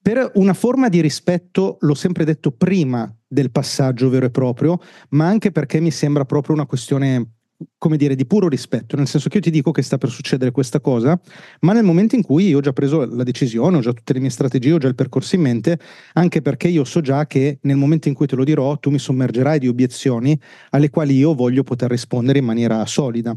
Per 0.00 0.30
una 0.34 0.54
forma 0.54 0.88
di 0.88 1.00
rispetto 1.00 1.78
l'ho 1.80 1.94
sempre 1.94 2.24
detto 2.24 2.52
prima 2.52 3.12
del 3.26 3.50
passaggio 3.50 4.08
vero 4.10 4.26
e 4.26 4.30
proprio, 4.30 4.80
ma 5.10 5.26
anche 5.26 5.50
perché 5.50 5.80
mi 5.80 5.90
sembra 5.90 6.24
proprio 6.24 6.54
una 6.54 6.66
questione 6.66 7.30
come 7.78 7.96
dire, 7.96 8.14
di 8.14 8.26
puro 8.26 8.48
rispetto, 8.48 8.96
nel 8.96 9.06
senso 9.06 9.28
che 9.28 9.36
io 9.36 9.42
ti 9.42 9.50
dico 9.50 9.70
che 9.70 9.82
sta 9.82 9.98
per 9.98 10.10
succedere 10.10 10.50
questa 10.50 10.80
cosa, 10.80 11.18
ma 11.60 11.72
nel 11.72 11.84
momento 11.84 12.14
in 12.14 12.22
cui 12.22 12.48
io 12.48 12.58
ho 12.58 12.60
già 12.60 12.72
preso 12.72 13.04
la 13.04 13.22
decisione, 13.22 13.76
ho 13.76 13.80
già 13.80 13.92
tutte 13.92 14.12
le 14.12 14.20
mie 14.20 14.30
strategie, 14.30 14.72
ho 14.72 14.78
già 14.78 14.88
il 14.88 14.94
percorso 14.94 15.34
in 15.34 15.42
mente, 15.42 15.78
anche 16.14 16.42
perché 16.42 16.68
io 16.68 16.84
so 16.84 17.00
già 17.00 17.26
che 17.26 17.58
nel 17.62 17.76
momento 17.76 18.08
in 18.08 18.14
cui 18.14 18.26
te 18.26 18.36
lo 18.36 18.44
dirò, 18.44 18.78
tu 18.78 18.90
mi 18.90 18.98
sommergerai 18.98 19.58
di 19.58 19.68
obiezioni 19.68 20.38
alle 20.70 20.90
quali 20.90 21.16
io 21.16 21.34
voglio 21.34 21.62
poter 21.62 21.90
rispondere 21.90 22.38
in 22.38 22.44
maniera 22.44 22.84
solida. 22.86 23.36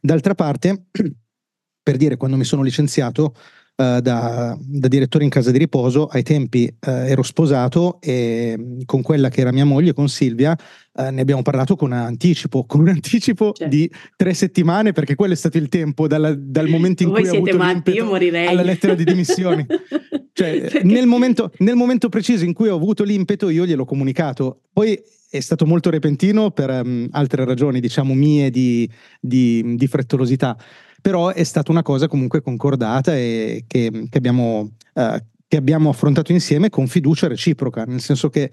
D'altra 0.00 0.34
parte, 0.34 0.86
per 1.82 1.96
dire, 1.96 2.16
quando 2.16 2.36
mi 2.36 2.44
sono 2.44 2.62
licenziato, 2.62 3.34
da, 3.76 4.56
da, 4.56 4.88
direttore 4.88 5.24
in 5.24 5.30
casa 5.30 5.50
di 5.50 5.58
riposo, 5.58 6.06
ai 6.06 6.22
tempi 6.22 6.72
uh, 6.86 6.90
ero 6.90 7.22
sposato 7.22 7.98
e 8.00 8.54
mm, 8.56 8.80
con 8.84 9.02
quella 9.02 9.28
che 9.28 9.40
era 9.40 9.50
mia 9.50 9.64
moglie, 9.64 9.92
con 9.92 10.08
Silvia, 10.08 10.56
uh, 10.92 11.10
ne 11.10 11.20
abbiamo 11.20 11.42
parlato 11.42 11.74
con 11.74 11.92
anticipo, 11.92 12.66
con 12.66 12.80
un 12.80 12.88
anticipo 12.88 13.52
cioè. 13.52 13.66
di 13.66 13.90
tre 14.14 14.32
settimane, 14.32 14.92
perché 14.92 15.16
quello 15.16 15.32
è 15.32 15.36
stato 15.36 15.58
il 15.58 15.68
tempo 15.68 16.06
dalla, 16.06 16.32
dal 16.36 16.68
momento 16.68 17.02
in 17.02 17.08
Voi 17.08 17.22
cui 17.22 17.30
ho 17.30 17.34
avuto 17.34 17.56
matti, 17.56 17.90
io 17.90 18.04
morirei. 18.04 18.46
alla 18.46 18.62
lettera 18.62 18.94
di 18.94 19.02
dimissioni. 19.02 19.66
cioè, 20.32 20.82
nel, 20.84 21.06
momento, 21.06 21.50
nel 21.58 21.74
momento 21.74 22.08
preciso 22.08 22.44
in 22.44 22.52
cui 22.52 22.68
ho 22.68 22.76
avuto 22.76 23.02
l'impeto, 23.02 23.48
io 23.48 23.66
gliel'ho 23.66 23.84
comunicato. 23.84 24.60
Poi 24.72 24.96
è 25.28 25.40
stato 25.40 25.66
molto 25.66 25.90
repentino 25.90 26.52
per 26.52 26.70
um, 26.70 27.08
altre 27.10 27.44
ragioni, 27.44 27.80
diciamo 27.80 28.14
mie 28.14 28.50
di, 28.50 28.88
di, 29.20 29.74
di 29.74 29.86
frettolosità 29.88 30.56
però 31.04 31.28
è 31.28 31.44
stata 31.44 31.70
una 31.70 31.82
cosa 31.82 32.08
comunque 32.08 32.40
concordata 32.40 33.14
e 33.14 33.64
che, 33.66 34.06
che, 34.08 34.16
abbiamo, 34.16 34.70
uh, 34.94 35.16
che 35.46 35.56
abbiamo 35.58 35.90
affrontato 35.90 36.32
insieme 36.32 36.70
con 36.70 36.86
fiducia 36.86 37.28
reciproca, 37.28 37.84
nel 37.84 38.00
senso 38.00 38.30
che 38.30 38.50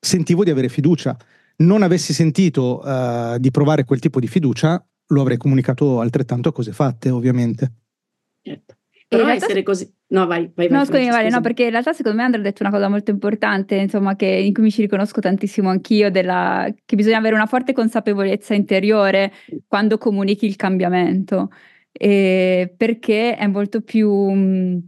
sentivo 0.00 0.44
di 0.44 0.50
avere 0.50 0.70
fiducia. 0.70 1.14
Non 1.56 1.82
avessi 1.82 2.14
sentito 2.14 2.80
uh, 2.82 3.36
di 3.36 3.50
provare 3.50 3.84
quel 3.84 3.98
tipo 3.98 4.18
di 4.18 4.28
fiducia, 4.28 4.82
lo 5.08 5.20
avrei 5.20 5.36
comunicato 5.36 6.00
altrettanto 6.00 6.48
a 6.48 6.52
cose 6.54 6.72
fatte, 6.72 7.10
ovviamente. 7.10 7.72
Certo. 8.40 8.76
Però 9.06 9.24
realtà... 9.26 9.44
essere 9.44 9.62
così. 9.62 9.86
No, 10.06 10.26
vai, 10.26 10.50
vai. 10.54 10.68
vai 10.68 10.78
no, 10.78 10.86
scusami, 10.86 11.10
Vale, 11.10 11.28
no, 11.28 11.42
perché 11.42 11.64
in 11.64 11.70
realtà 11.70 11.92
secondo 11.92 12.16
me 12.16 12.24
Andrea 12.24 12.40
ha 12.40 12.44
detto 12.46 12.62
una 12.62 12.72
cosa 12.72 12.88
molto 12.88 13.10
importante, 13.10 13.74
insomma, 13.74 14.16
che, 14.16 14.24
in 14.24 14.54
cui 14.54 14.62
mi 14.62 14.70
ci 14.70 14.80
riconosco 14.80 15.20
tantissimo 15.20 15.68
anch'io, 15.68 16.10
della, 16.10 16.66
che 16.82 16.96
bisogna 16.96 17.18
avere 17.18 17.34
una 17.34 17.44
forte 17.44 17.74
consapevolezza 17.74 18.54
interiore 18.54 19.32
quando 19.66 19.98
comunichi 19.98 20.46
il 20.46 20.56
cambiamento 20.56 21.50
eh, 21.94 22.74
perché 22.76 23.36
è 23.36 23.46
molto 23.46 23.80
più... 23.80 24.10
Mm, 24.10 24.78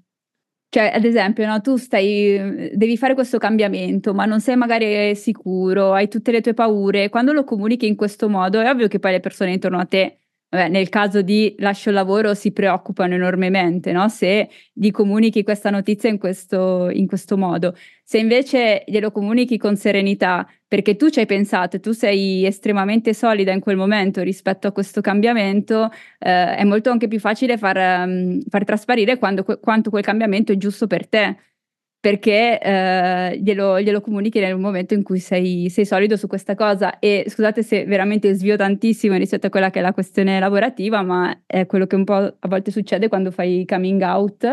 cioè, 0.68 0.92
ad 0.94 1.04
esempio, 1.04 1.46
no, 1.46 1.60
tu 1.60 1.76
stai, 1.76 2.70
devi 2.74 2.96
fare 2.98 3.14
questo 3.14 3.38
cambiamento, 3.38 4.12
ma 4.12 4.26
non 4.26 4.40
sei 4.40 4.56
magari 4.56 5.14
sicuro, 5.14 5.92
hai 5.94 6.08
tutte 6.08 6.32
le 6.32 6.42
tue 6.42 6.52
paure. 6.54 7.08
Quando 7.08 7.32
lo 7.32 7.44
comunichi 7.44 7.86
in 7.86 7.96
questo 7.96 8.28
modo, 8.28 8.60
è 8.60 8.68
ovvio 8.68 8.88
che 8.88 8.98
poi 8.98 9.12
le 9.12 9.20
persone 9.20 9.52
intorno 9.52 9.78
a 9.78 9.86
te 9.86 10.25
Vabbè, 10.56 10.70
nel 10.70 10.88
caso 10.88 11.20
di 11.20 11.54
lascio 11.58 11.90
il 11.90 11.94
lavoro 11.94 12.32
si 12.32 12.50
preoccupano 12.50 13.12
enormemente 13.12 13.92
no? 13.92 14.08
se 14.08 14.48
gli 14.72 14.90
comunichi 14.90 15.42
questa 15.42 15.68
notizia 15.68 16.08
in 16.08 16.16
questo, 16.18 16.88
in 16.88 17.06
questo, 17.06 17.36
modo. 17.36 17.76
Se 18.02 18.16
invece 18.16 18.82
glielo 18.86 19.10
comunichi 19.10 19.58
con 19.58 19.76
serenità, 19.76 20.48
perché 20.66 20.96
tu 20.96 21.10
ci 21.10 21.18
hai 21.18 21.26
pensato 21.26 21.76
e 21.76 21.80
tu 21.80 21.92
sei 21.92 22.46
estremamente 22.46 23.12
solida 23.12 23.52
in 23.52 23.60
quel 23.60 23.76
momento 23.76 24.22
rispetto 24.22 24.66
a 24.66 24.72
questo 24.72 25.02
cambiamento, 25.02 25.90
eh, 26.18 26.56
è 26.56 26.64
molto 26.64 26.90
anche 26.90 27.06
più 27.06 27.20
facile 27.20 27.58
far, 27.58 28.06
um, 28.06 28.40
far 28.48 28.64
trasparire 28.64 29.18
quando, 29.18 29.44
quanto 29.60 29.90
quel 29.90 30.04
cambiamento 30.04 30.52
è 30.52 30.56
giusto 30.56 30.86
per 30.86 31.06
te 31.06 31.36
perché 32.06 32.60
eh, 32.60 33.36
glielo, 33.42 33.80
glielo, 33.80 34.00
comunichi 34.00 34.38
nel 34.38 34.56
momento 34.56 34.94
in 34.94 35.02
cui 35.02 35.18
sei, 35.18 35.68
sei, 35.70 35.84
solido 35.84 36.16
su 36.16 36.28
questa 36.28 36.54
cosa. 36.54 37.00
E 37.00 37.24
scusate 37.26 37.64
se 37.64 37.84
veramente 37.84 38.32
svio 38.34 38.54
tantissimo 38.54 39.16
rispetto 39.16 39.48
a 39.48 39.50
quella 39.50 39.70
che 39.70 39.80
è 39.80 39.82
la 39.82 39.92
questione 39.92 40.38
lavorativa, 40.38 41.02
ma 41.02 41.36
è 41.44 41.66
quello 41.66 41.88
che 41.88 41.96
un 41.96 42.04
po' 42.04 42.14
a 42.14 42.48
volte 42.48 42.70
succede 42.70 43.08
quando 43.08 43.32
fai 43.32 43.64
coming 43.66 44.00
out. 44.02 44.44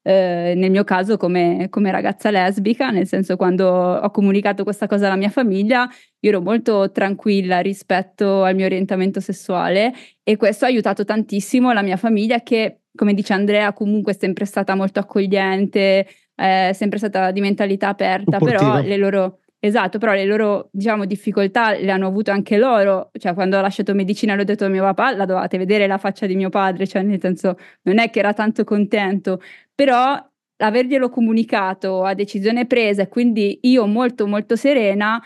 Eh, 0.00 0.54
nel 0.56 0.70
mio 0.70 0.84
caso 0.84 1.18
come, 1.18 1.66
come, 1.68 1.90
ragazza 1.90 2.30
lesbica, 2.30 2.88
nel 2.90 3.06
senso 3.06 3.36
quando 3.36 3.68
ho 3.68 4.10
comunicato 4.10 4.64
questa 4.64 4.86
cosa 4.86 5.04
alla 5.04 5.16
mia 5.16 5.28
famiglia, 5.28 5.86
io 6.20 6.30
ero 6.30 6.40
molto 6.40 6.90
tranquilla 6.90 7.60
rispetto 7.60 8.44
al 8.44 8.54
mio 8.54 8.64
orientamento 8.64 9.20
sessuale 9.20 9.92
e 10.22 10.38
questo 10.38 10.64
ha 10.64 10.68
aiutato 10.68 11.04
tantissimo 11.04 11.70
la 11.74 11.82
mia 11.82 11.98
famiglia 11.98 12.40
che, 12.40 12.80
come 12.94 13.12
dice 13.12 13.34
Andrea, 13.34 13.74
comunque 13.74 14.12
è 14.12 14.16
sempre 14.18 14.46
stata 14.46 14.74
molto 14.74 15.00
accogliente, 15.00 16.06
è 16.34 16.70
sempre 16.74 16.98
stata 16.98 17.30
di 17.30 17.40
mentalità 17.40 17.88
aperta, 17.88 18.38
Supportiva. 18.38 18.72
però 18.74 18.86
le 18.86 18.96
loro, 18.96 19.38
Esatto, 19.64 19.96
però 19.96 20.12
le 20.12 20.26
loro, 20.26 20.68
diciamo, 20.72 21.06
difficoltà 21.06 21.72
le 21.72 21.90
hanno 21.90 22.08
avute 22.08 22.30
anche 22.30 22.58
loro, 22.58 23.10
cioè 23.18 23.32
quando 23.32 23.56
ho 23.56 23.62
lasciato 23.62 23.94
medicina 23.94 24.34
l'ho 24.34 24.44
detto 24.44 24.66
a 24.66 24.68
mio 24.68 24.82
papà, 24.82 25.16
la 25.16 25.24
dovevate 25.24 25.56
vedere 25.56 25.86
la 25.86 25.96
faccia 25.96 26.26
di 26.26 26.36
mio 26.36 26.50
padre, 26.50 26.86
cioè 26.86 27.00
nel 27.00 27.18
senso 27.18 27.56
non 27.84 27.98
è 27.98 28.10
che 28.10 28.18
era 28.18 28.34
tanto 28.34 28.62
contento, 28.62 29.40
però 29.74 30.22
averglielo 30.58 31.08
comunicato 31.08 32.04
a 32.04 32.12
decisione 32.12 32.66
presa 32.66 33.02
e 33.02 33.08
quindi 33.08 33.58
io 33.62 33.86
molto 33.86 34.26
molto 34.26 34.54
serena 34.54 35.18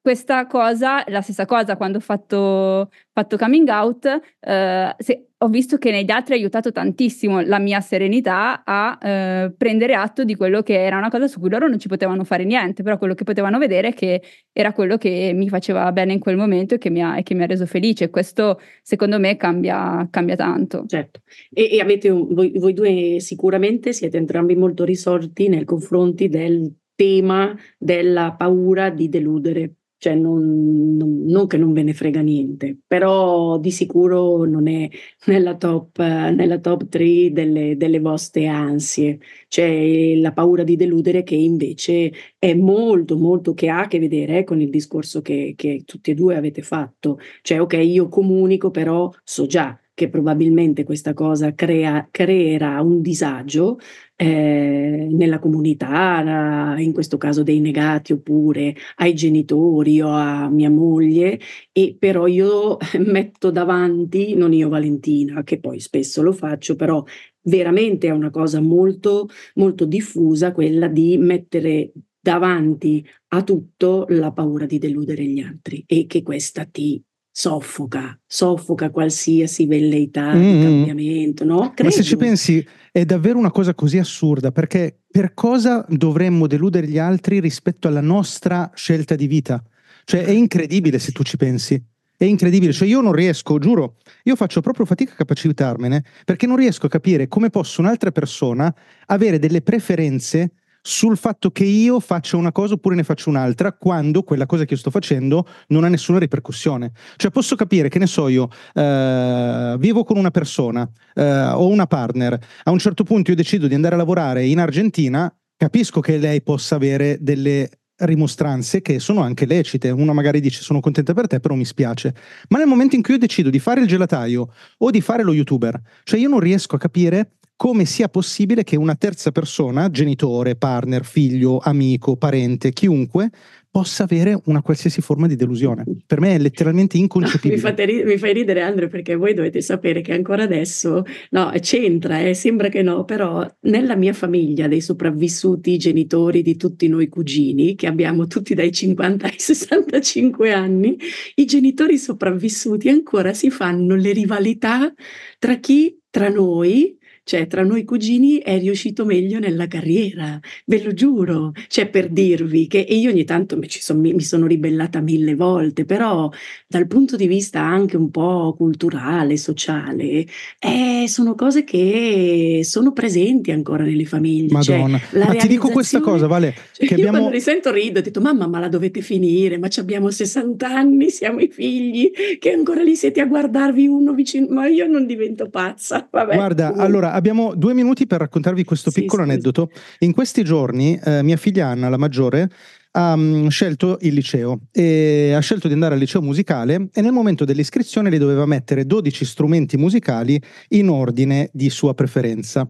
questa 0.00 0.46
cosa, 0.46 1.02
la 1.08 1.20
stessa 1.20 1.44
cosa 1.44 1.76
quando 1.76 1.98
ho 1.98 2.00
fatto, 2.00 2.90
fatto 3.12 3.36
coming 3.36 3.68
out, 3.68 4.06
eh, 4.40 4.94
se, 4.98 5.29
ho 5.42 5.48
visto 5.48 5.78
che 5.78 5.90
negli 5.90 6.10
altri 6.10 6.34
ha 6.34 6.36
aiutato 6.36 6.70
tantissimo 6.70 7.40
la 7.40 7.58
mia 7.58 7.80
serenità 7.80 8.62
a 8.62 8.98
eh, 9.00 9.50
prendere 9.56 9.94
atto 9.94 10.22
di 10.22 10.36
quello 10.36 10.62
che 10.62 10.74
era 10.74 10.98
una 10.98 11.08
cosa 11.08 11.28
su 11.28 11.40
cui 11.40 11.48
loro 11.48 11.66
non 11.66 11.78
ci 11.78 11.88
potevano 11.88 12.24
fare 12.24 12.44
niente, 12.44 12.82
però 12.82 12.98
quello 12.98 13.14
che 13.14 13.24
potevano 13.24 13.58
vedere 13.58 13.94
che 13.94 14.20
era 14.52 14.74
quello 14.74 14.98
che 14.98 15.32
mi 15.34 15.48
faceva 15.48 15.90
bene 15.92 16.12
in 16.12 16.18
quel 16.18 16.36
momento 16.36 16.74
e 16.74 16.78
che 16.78 16.90
mi 16.90 17.02
ha, 17.02 17.16
e 17.16 17.22
che 17.22 17.34
mi 17.34 17.42
ha 17.42 17.46
reso 17.46 17.64
felice. 17.64 18.10
Questo 18.10 18.60
secondo 18.82 19.18
me 19.18 19.36
cambia, 19.38 20.06
cambia 20.10 20.36
tanto. 20.36 20.84
Certo, 20.86 21.20
e, 21.50 21.70
e 21.72 21.80
avete 21.80 22.10
un, 22.10 22.34
voi, 22.34 22.52
voi 22.58 22.74
due 22.74 23.16
sicuramente 23.20 23.94
siete 23.94 24.18
entrambi 24.18 24.54
molto 24.56 24.84
risorti 24.84 25.48
nei 25.48 25.64
confronti 25.64 26.28
del 26.28 26.70
tema 26.94 27.56
della 27.78 28.34
paura 28.36 28.90
di 28.90 29.08
deludere 29.08 29.76
cioè 30.00 30.14
non, 30.14 30.96
non, 30.96 31.24
non, 31.26 31.46
che 31.46 31.58
non 31.58 31.74
ve 31.74 31.82
ne 31.82 31.92
frega 31.92 32.22
niente, 32.22 32.76
però 32.86 33.58
di 33.58 33.70
sicuro 33.70 34.44
non 34.44 34.66
è 34.66 34.88
nella 35.26 35.56
top, 35.56 35.98
nella 35.98 36.58
top 36.58 36.88
3 36.88 37.30
delle, 37.32 37.76
delle 37.76 38.00
vostre 38.00 38.46
ansie. 38.46 39.18
C'è 39.46 40.14
la 40.16 40.32
paura 40.32 40.64
di 40.64 40.76
deludere 40.76 41.22
che 41.22 41.34
invece 41.34 42.12
è 42.38 42.54
molto, 42.54 43.18
molto 43.18 43.52
che 43.52 43.68
ha 43.68 43.80
a 43.80 43.86
che 43.88 43.98
vedere 43.98 44.38
eh, 44.38 44.44
con 44.44 44.60
il 44.62 44.70
discorso 44.70 45.20
che, 45.20 45.52
che 45.56 45.82
tutti 45.84 46.12
e 46.12 46.14
due 46.14 46.36
avete 46.36 46.62
fatto. 46.62 47.18
Cioè, 47.42 47.60
ok, 47.60 47.74
io 47.74 48.08
comunico, 48.08 48.70
però 48.70 49.10
so 49.22 49.46
già 49.46 49.78
che 50.00 50.08
probabilmente 50.08 50.82
questa 50.82 51.12
cosa 51.12 51.54
crea, 51.54 52.08
creerà 52.10 52.80
un 52.80 53.02
disagio 53.02 53.78
eh, 54.16 55.06
nella 55.10 55.38
comunità, 55.38 56.74
in 56.78 56.94
questo 56.94 57.18
caso 57.18 57.42
dei 57.42 57.60
negati 57.60 58.14
oppure 58.14 58.74
ai 58.96 59.12
genitori 59.12 60.00
o 60.00 60.08
a 60.08 60.48
mia 60.48 60.70
moglie, 60.70 61.38
e 61.70 61.94
però 61.98 62.26
io 62.26 62.78
metto 63.04 63.50
davanti, 63.50 64.34
non 64.36 64.54
io 64.54 64.70
Valentina, 64.70 65.42
che 65.42 65.60
poi 65.60 65.80
spesso 65.80 66.22
lo 66.22 66.32
faccio, 66.32 66.76
però 66.76 67.04
veramente 67.42 68.06
è 68.06 68.10
una 68.10 68.30
cosa 68.30 68.62
molto, 68.62 69.28
molto 69.56 69.84
diffusa 69.84 70.52
quella 70.52 70.88
di 70.88 71.18
mettere 71.18 71.92
davanti 72.18 73.06
a 73.32 73.42
tutto 73.42 74.06
la 74.08 74.32
paura 74.32 74.64
di 74.64 74.78
deludere 74.78 75.24
gli 75.26 75.40
altri 75.40 75.84
e 75.86 76.06
che 76.06 76.22
questa 76.22 76.64
ti 76.64 77.02
soffoca, 77.30 78.18
soffoca 78.26 78.90
qualsiasi 78.90 79.66
velleità 79.66 80.34
mm. 80.34 80.40
di 80.40 80.64
cambiamento, 80.64 81.44
no? 81.44 81.72
Credo. 81.74 81.84
Ma 81.84 81.90
se 81.90 82.02
ci 82.02 82.16
pensi 82.16 82.66
è 82.90 83.04
davvero 83.04 83.38
una 83.38 83.50
cosa 83.50 83.74
così 83.74 83.98
assurda, 83.98 84.50
perché 84.50 85.00
per 85.10 85.32
cosa 85.34 85.84
dovremmo 85.88 86.46
deludere 86.46 86.86
gli 86.86 86.98
altri 86.98 87.40
rispetto 87.40 87.88
alla 87.88 88.00
nostra 88.00 88.70
scelta 88.74 89.14
di 89.14 89.26
vita? 89.26 89.62
Cioè 90.04 90.24
è 90.24 90.30
incredibile 90.30 90.98
se 90.98 91.12
tu 91.12 91.22
ci 91.22 91.36
pensi. 91.36 91.82
È 92.16 92.24
incredibile, 92.24 92.74
cioè 92.74 92.86
io 92.86 93.00
non 93.00 93.12
riesco, 93.12 93.58
giuro, 93.58 93.96
io 94.24 94.36
faccio 94.36 94.60
proprio 94.60 94.84
fatica 94.84 95.12
a 95.12 95.16
capacitarmene 95.16 96.04
perché 96.26 96.46
non 96.46 96.56
riesco 96.56 96.84
a 96.84 96.90
capire 96.90 97.28
come 97.28 97.48
possa 97.48 97.80
un'altra 97.80 98.10
persona 98.10 98.74
avere 99.06 99.38
delle 99.38 99.62
preferenze 99.62 100.52
sul 100.82 101.16
fatto 101.16 101.50
che 101.50 101.64
io 101.64 102.00
faccia 102.00 102.36
una 102.36 102.52
cosa 102.52 102.74
oppure 102.74 102.94
ne 102.94 103.04
faccio 103.04 103.28
un'altra 103.28 103.72
quando 103.72 104.22
quella 104.22 104.46
cosa 104.46 104.64
che 104.64 104.74
io 104.74 104.80
sto 104.80 104.90
facendo 104.90 105.46
non 105.68 105.84
ha 105.84 105.88
nessuna 105.88 106.18
ripercussione. 106.18 106.92
Cioè 107.16 107.30
posso 107.30 107.56
capire 107.56 107.88
che 107.88 107.98
ne 107.98 108.06
so 108.06 108.28
io, 108.28 108.48
eh, 108.74 109.76
vivo 109.78 110.04
con 110.04 110.16
una 110.16 110.30
persona, 110.30 110.88
eh, 111.14 111.42
ho 111.42 111.66
una 111.68 111.86
partner, 111.86 112.38
a 112.64 112.70
un 112.70 112.78
certo 112.78 113.04
punto 113.04 113.30
io 113.30 113.36
decido 113.36 113.66
di 113.66 113.74
andare 113.74 113.94
a 113.94 113.98
lavorare 113.98 114.46
in 114.46 114.58
Argentina, 114.58 115.32
capisco 115.56 116.00
che 116.00 116.16
lei 116.16 116.42
possa 116.42 116.76
avere 116.76 117.18
delle 117.20 117.68
rimostranze 118.00 118.80
che 118.80 118.98
sono 118.98 119.20
anche 119.20 119.46
lecite. 119.46 119.90
Uno 119.90 120.12
magari 120.12 120.40
dice 120.40 120.62
sono 120.62 120.80
contenta 120.80 121.12
per 121.12 121.26
te, 121.26 121.40
però 121.40 121.54
mi 121.54 121.64
spiace. 121.64 122.14
Ma 122.48 122.58
nel 122.58 122.66
momento 122.66 122.96
in 122.96 123.02
cui 123.02 123.14
io 123.14 123.20
decido 123.20 123.50
di 123.50 123.58
fare 123.58 123.80
il 123.80 123.86
gelataio 123.86 124.52
o 124.78 124.90
di 124.90 125.00
fare 125.00 125.22
lo 125.22 125.32
youtuber, 125.32 125.80
cioè 126.04 126.18
io 126.18 126.28
non 126.28 126.40
riesco 126.40 126.76
a 126.76 126.78
capire 126.78 127.32
come 127.60 127.84
sia 127.84 128.08
possibile 128.08 128.64
che 128.64 128.74
una 128.74 128.94
terza 128.94 129.32
persona, 129.32 129.90
genitore, 129.90 130.56
partner, 130.56 131.04
figlio, 131.04 131.58
amico, 131.58 132.16
parente, 132.16 132.72
chiunque, 132.72 133.28
possa 133.70 134.04
avere 134.04 134.40
una 134.46 134.62
qualsiasi 134.62 135.02
forma 135.02 135.26
di 135.26 135.36
delusione. 135.36 135.84
Per 136.06 136.20
me 136.20 136.36
è 136.36 136.38
letteralmente 136.38 136.96
inconcepibile. 136.96 137.60
mi, 137.60 137.84
ri- 137.84 138.04
mi, 138.04 138.16
fai 138.16 138.32
ridere 138.32 138.62
Andrea 138.62 138.88
perché 138.88 139.14
voi 139.14 139.34
dovete 139.34 139.60
sapere 139.60 140.00
che 140.00 140.14
ancora 140.14 140.44
adesso, 140.44 141.04
no, 141.32 141.52
c'entra, 141.60 142.20
eh, 142.20 142.32
sembra 142.32 142.70
che 142.70 142.80
no, 142.80 143.04
però 143.04 143.46
nella 143.64 143.94
mia 143.94 144.14
famiglia 144.14 144.66
dei 144.66 144.80
sopravvissuti 144.80 145.76
genitori 145.76 146.40
di 146.40 146.56
tutti 146.56 146.88
noi 146.88 147.08
cugini, 147.08 147.74
che 147.74 147.86
abbiamo 147.86 148.26
tutti 148.26 148.54
dai 148.54 148.72
50 148.72 149.26
ai 149.26 149.38
65 149.38 150.50
anni, 150.50 150.96
i 151.34 151.44
genitori 151.44 151.98
sopravvissuti 151.98 152.88
ancora 152.88 153.34
si 153.34 153.50
fanno 153.50 153.96
le 153.96 154.12
rivalità 154.12 154.90
tra 155.38 155.56
chi 155.56 155.94
tra 156.08 156.30
noi 156.30 156.98
cioè 157.22 157.46
tra 157.46 157.62
noi 157.62 157.84
cugini 157.84 158.38
è 158.38 158.58
riuscito 158.58 159.04
meglio 159.04 159.38
nella 159.38 159.66
carriera, 159.66 160.38
ve 160.66 160.82
lo 160.82 160.92
giuro, 160.92 161.52
cioè 161.68 161.88
per 161.88 162.08
dirvi 162.08 162.66
che 162.66 162.78
io 162.78 163.10
ogni 163.10 163.24
tanto 163.24 163.56
mi, 163.56 163.68
son, 163.68 164.00
mi, 164.00 164.20
sono 164.20 164.46
ribellata 164.46 165.00
mille 165.00 165.34
volte, 165.34 165.84
però 165.84 166.30
dal 166.66 166.86
punto 166.86 167.16
di 167.16 167.26
vista 167.26 167.60
anche 167.60 167.96
un 167.96 168.10
po' 168.10 168.54
culturale, 168.56 169.36
sociale, 169.36 170.26
eh, 170.58 171.04
sono 171.06 171.34
cose 171.34 171.64
che 171.64 172.60
sono 172.64 172.92
presenti 172.92 173.50
ancora 173.50 173.84
nelle 173.84 174.04
famiglie. 174.04 174.60
Cioè, 174.62 174.78
Madonna, 174.78 174.98
cioè, 174.98 175.26
ma 175.26 175.34
ti 175.34 175.48
dico 175.48 175.68
questa 175.68 176.00
cosa, 176.00 176.26
Vale, 176.26 176.54
cioè, 176.72 176.86
che 176.86 176.94
io 176.94 177.00
abbiamo... 177.00 177.18
quando 177.18 177.30
risento 177.30 177.70
rido, 177.70 177.98
ho 178.00 178.02
detto 178.02 178.20
mamma 178.20 178.46
ma 178.46 178.58
la 178.58 178.68
dovete 178.68 179.00
finire, 179.00 179.58
ma 179.58 179.68
abbiamo 179.76 180.10
60 180.10 180.66
anni, 180.66 181.10
siamo 181.10 181.40
i 181.40 181.48
figli, 181.48 182.10
che 182.38 182.52
ancora 182.52 182.82
lì 182.82 182.96
siete 182.96 183.20
a 183.20 183.26
guardarvi 183.26 183.86
uno 183.86 184.12
vicino, 184.12 184.46
ma 184.50 184.66
io 184.66 184.86
non 184.86 185.06
divento 185.06 185.48
pazza. 185.48 186.08
Vabbè, 186.10 186.34
Guarda, 186.34 186.74
allora 186.74 187.09
abbiamo 187.12 187.54
due 187.54 187.74
minuti 187.74 188.06
per 188.06 188.20
raccontarvi 188.20 188.64
questo 188.64 188.90
sì, 188.90 189.00
piccolo 189.00 189.24
sì, 189.24 189.30
aneddoto. 189.30 189.70
In 190.00 190.12
questi 190.12 190.44
giorni 190.44 190.98
eh, 191.02 191.22
mia 191.22 191.36
figlia 191.36 191.68
Anna, 191.68 191.88
la 191.88 191.96
maggiore, 191.96 192.50
ha 192.92 193.12
um, 193.12 193.48
scelto 193.48 193.98
il 194.00 194.14
liceo 194.14 194.60
e 194.72 195.32
ha 195.32 195.40
scelto 195.40 195.68
di 195.68 195.74
andare 195.74 195.94
al 195.94 196.00
liceo 196.00 196.22
musicale 196.22 196.88
e 196.92 197.00
nel 197.00 197.12
momento 197.12 197.44
dell'iscrizione 197.44 198.10
le 198.10 198.18
doveva 198.18 198.46
mettere 198.46 198.84
12 198.84 199.24
strumenti 199.24 199.76
musicali 199.76 200.40
in 200.70 200.88
ordine 200.88 201.50
di 201.52 201.70
sua 201.70 201.94
preferenza. 201.94 202.68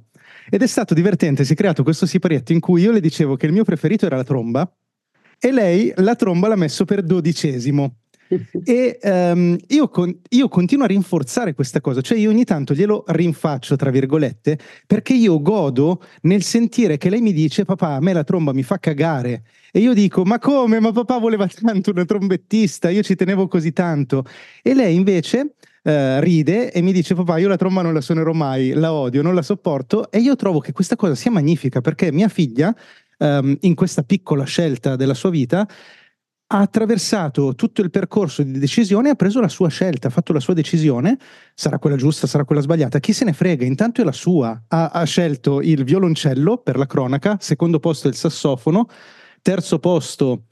Ed 0.50 0.62
è 0.62 0.66
stato 0.66 0.94
divertente, 0.94 1.44
si 1.44 1.53
è 1.53 1.57
creato 1.57 1.83
questo 1.83 2.07
siparietto 2.07 2.53
in 2.53 2.61
cui 2.61 2.83
io 2.83 2.92
le 2.92 3.00
dicevo 3.00 3.37
che 3.37 3.46
il 3.46 3.53
mio 3.53 3.64
preferito 3.64 4.07
era 4.07 4.16
la 4.16 4.24
tromba 4.24 4.70
e 5.38 5.53
lei 5.53 5.92
la 5.96 6.14
tromba 6.16 6.48
l'ha 6.48 6.57
messo 6.57 6.85
per 6.85 7.03
dodicesimo 7.03 8.00
e 8.64 8.99
um, 9.03 9.57
io, 9.69 9.88
con, 9.88 10.16
io, 10.29 10.49
continuo 10.49 10.85
a 10.85 10.88
rinforzare 10.88 11.55
questa 11.55 11.81
cosa, 11.81 12.01
cioè 12.01 12.16
io 12.16 12.31
ogni 12.31 12.45
tanto 12.45 12.75
glielo 12.75 13.03
rinfaccio, 13.07 13.75
tra 13.75 13.90
virgolette, 13.90 14.59
perché 14.87 15.14
io 15.14 15.43
godo 15.43 16.03
nel 16.23 16.43
sentire 16.43 16.97
che 16.97 17.11
lei 17.11 17.21
mi 17.21 17.33
dice 17.33 17.64
papà, 17.64 17.95
a 17.95 18.01
me 18.01 18.12
la 18.12 18.23
tromba 18.23 18.53
mi 18.53 18.62
fa 18.62 18.79
cagare. 18.79 19.43
E 19.73 19.81
io 19.81 19.95
dico, 19.95 20.25
ma 20.25 20.38
come? 20.38 20.79
Ma 20.81 20.93
papà 20.93 21.19
voleva 21.19 21.47
tanto 21.47 21.90
una 21.90 22.05
trombettista, 22.05 22.88
io 22.90 23.03
ci 23.03 23.16
tenevo 23.16 23.49
così 23.49 23.73
tanto. 23.73 24.25
E 24.62 24.75
lei 24.75 24.95
invece 24.95 25.55
Uh, 25.83 26.21
ride 26.21 26.73
e 26.73 26.83
mi 26.83 26.93
dice 26.93 27.14
papà 27.14 27.38
io 27.38 27.49
la 27.49 27.57
tromba 27.57 27.81
non 27.81 27.95
la 27.95 28.03
suonerò 28.03 28.33
mai, 28.33 28.75
la 28.75 28.93
odio, 28.93 29.23
non 29.23 29.35
la 29.35 29.40
sopporto 29.40 30.11
e 30.11 30.19
io 30.19 30.37
trovo 30.37 30.59
che 30.59 30.73
questa 30.73 30.95
cosa 30.95 31.14
sia 31.14 31.31
magnifica 31.31 31.81
perché 31.81 32.12
mia 32.12 32.29
figlia 32.29 32.77
um, 33.16 33.57
in 33.61 33.75
questa 33.75 34.03
piccola 34.03 34.45
scelta 34.45 34.95
della 34.97 35.14
sua 35.14 35.31
vita 35.31 35.66
ha 36.53 36.59
attraversato 36.59 37.55
tutto 37.55 37.81
il 37.81 37.91
percorso 37.91 38.43
di 38.43 38.59
decisione 38.59 39.11
ha 39.11 39.15
preso 39.15 39.41
la 39.41 39.49
sua 39.49 39.69
scelta, 39.69 40.09
ha 40.09 40.11
fatto 40.11 40.33
la 40.33 40.41
sua 40.41 40.53
decisione, 40.53 41.17
sarà 41.55 41.79
quella 41.79 41.97
giusta, 41.97 42.27
sarà 42.27 42.45
quella 42.45 42.61
sbagliata, 42.61 42.99
chi 42.99 43.13
se 43.13 43.25
ne 43.25 43.33
frega, 43.33 43.65
intanto 43.65 44.01
è 44.01 44.05
la 44.05 44.13
sua, 44.13 44.61
ha, 44.67 44.89
ha 44.89 45.05
scelto 45.05 45.61
il 45.61 45.85
violoncello 45.85 46.59
per 46.59 46.77
la 46.77 46.87
cronaca, 46.87 47.37
secondo 47.41 47.79
posto 47.79 48.09
il 48.09 48.17
sassofono, 48.17 48.89
terzo 49.43 49.79
posto 49.79 50.47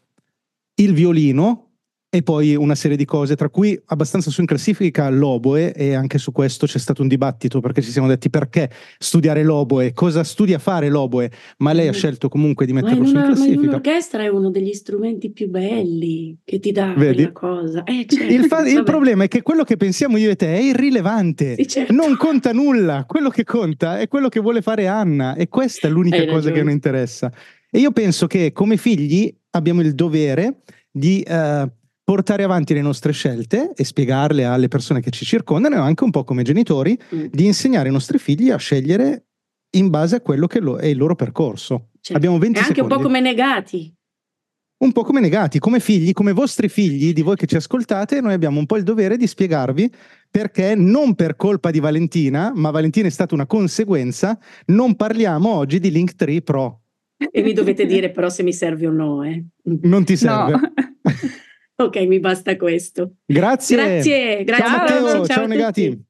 il 0.75 0.95
violino, 0.95 1.68
e 2.11 2.23
poi 2.23 2.57
una 2.57 2.75
serie 2.75 2.97
di 2.97 3.05
cose, 3.05 3.37
tra 3.37 3.51
cui 3.51 3.79
abbastanza 3.87 4.31
su 4.31 4.41
in 4.41 4.47
classifica 4.47 5.11
l'oboe, 5.11 5.75
e 5.75 5.93
anche 5.93 6.17
su 6.17 6.33
questo 6.33 6.65
c'è 6.65 6.79
stato 6.79 7.03
un 7.03 7.09
dibattito 7.09 7.61
perché 7.61 7.83
ci 7.83 7.91
siamo 7.91 8.09
detti 8.09 8.31
perché 8.31 8.71
studiare 8.99 9.43
l'oboe, 9.43 9.93
cosa 9.93 10.25
studia 10.25 10.59
fare 10.59 10.89
l'oboe, 10.89 11.31
ma 11.59 11.73
lei 11.73 11.87
ha 11.87 11.91
mm. 11.91 11.95
scelto 11.95 12.29
comunque 12.31 12.65
di 12.65 12.73
metterlo 12.73 13.05
su 13.05 13.15
in 13.15 13.23
classifica. 13.23 13.57
Ma 13.57 13.63
in 13.63 13.69
un'orchestra 13.69 14.23
è 14.23 14.29
uno 14.29 14.51
degli 14.51 14.73
strumenti 14.73 15.31
più 15.31 15.51
belli 15.51 16.39
che 16.45 16.59
ti 16.61 16.73
dà 16.73 16.95
Vedi? 16.97 17.31
quella 17.31 17.33
cosa. 17.33 17.85
Eh, 17.85 18.07
certo, 18.09 18.33
il, 18.33 18.45
fa- 18.45 18.67
il, 18.67 18.85
problema 18.85 19.25
è 19.25 19.29
che 19.29 19.43
quello 19.43 19.65
che 19.65 19.77
pensiamo 19.77 20.17
io 20.17 20.31
e 20.31 20.37
te 20.37 20.55
è 20.55 20.61
irrilevante, 20.61 21.57
sì, 21.57 21.67
certo. 21.67 21.93
non 21.93 22.17
conta 22.17 22.53
nulla, 22.53 23.05
quello 23.07 23.29
che 23.29 23.45
conta 23.45 23.99
è 23.99 24.09
quello 24.09 24.31
che 24.31 24.41
vuole 24.41 24.63
fare 24.63 24.87
Anna 24.87 25.35
e 25.35 25.49
questa 25.49 25.89
è 25.89 25.91
l'unica 25.91 26.17
Hai 26.17 26.27
cosa 26.27 26.37
ragione. 26.37 26.55
che 26.55 26.63
non 26.63 26.73
interessa. 26.73 27.31
E 27.71 27.81
io 27.81 27.91
penso 27.93 28.27
che 28.27 28.51
come 28.53 28.79
figli 28.79 29.31
abbiamo 29.51 29.83
il 29.83 29.95
dovere 29.95 30.63
di 30.91 31.21
eh, 31.21 31.71
portare 32.09 32.43
avanti 32.43 32.73
le 32.73 32.81
nostre 32.81 33.13
scelte 33.13 33.73
e 33.77 33.85
spiegarle 33.85 34.47
alle 34.47 34.69
persone 34.69 35.03
che 35.03 35.11
ci 35.11 35.27
circondano 35.27 35.75
e 35.75 35.79
anche 35.79 36.05
un 36.05 36.11
po' 36.11 36.25
come 36.25 36.43
genitori 36.43 36.99
mm. 37.15 37.27
di 37.31 37.45
insegnare 37.45 37.89
ai 37.89 37.93
nostri 37.93 38.17
figli 38.17 38.49
a 38.49 38.57
scegliere 38.57 39.27
in 39.73 39.91
base 39.91 40.17
a 40.17 40.23
quello 40.23 40.47
che 40.47 40.59
è 40.59 40.87
il 40.87 40.97
loro 40.97 41.15
percorso. 41.15 41.89
Certo. 42.01 42.15
Abbiamo 42.15 42.39
20 42.39 42.57
e 42.57 42.63
anche 42.63 42.75
secondi. 42.77 42.95
un 42.95 42.99
po' 42.99 43.07
come 43.07 43.21
negati. 43.21 43.95
Un 44.79 44.93
po' 44.93 45.05
come 45.05 45.21
negati, 45.21 45.59
come 45.59 45.81
figli, 45.81 46.15
come 46.15 46.33
vostri 46.33 46.71
figli 46.71 47.13
di 47.13 47.21
voi 47.21 47.37
che 47.37 47.45
ci 47.45 47.57
ascoltate, 47.57 48.23
noi 48.23 48.33
abbiamo 48.33 48.59
un 48.59 48.65
po' 48.65 48.79
il 48.79 48.85
dovere 48.85 49.19
di 49.19 49.27
spiegarvi 49.27 49.93
perché 50.31 50.75
non 50.75 51.15
per 51.15 51.37
colpa 51.37 51.71
di 51.71 51.79
Valentina, 51.79 52.53
ma 52.55 52.71
Valentina 52.71 53.09
è 53.09 53.11
stata 53.11 53.35
una 53.35 53.45
conseguenza, 53.45 54.39
non 54.69 54.97
parliamo 54.97 55.51
oggi 55.51 55.79
di 55.79 55.91
Linktree 55.91 56.41
Pro. 56.41 56.85
E 57.31 57.43
mi 57.43 57.53
dovete 57.53 57.85
dire 57.85 58.11
però 58.13 58.31
se 58.31 58.43
mi 58.43 58.55
serve 58.55 58.87
o 58.87 58.93
no. 58.93 59.25
Eh. 59.25 59.45
Non 59.83 60.05
ti 60.07 60.17
serve. 60.17 60.53
No. 60.53 60.73
ok, 61.81 61.97
mi 62.07 62.21
basta 62.21 62.57
questo. 62.57 63.15
Grazie. 63.25 63.77
Grazie, 63.77 64.45
grazie. 64.45 64.67
Ciao 64.67 64.77
Matteo, 64.77 65.07
ciao, 65.07 65.15
ciao, 65.15 65.27
ciao 65.27 65.47
negati. 65.47 66.07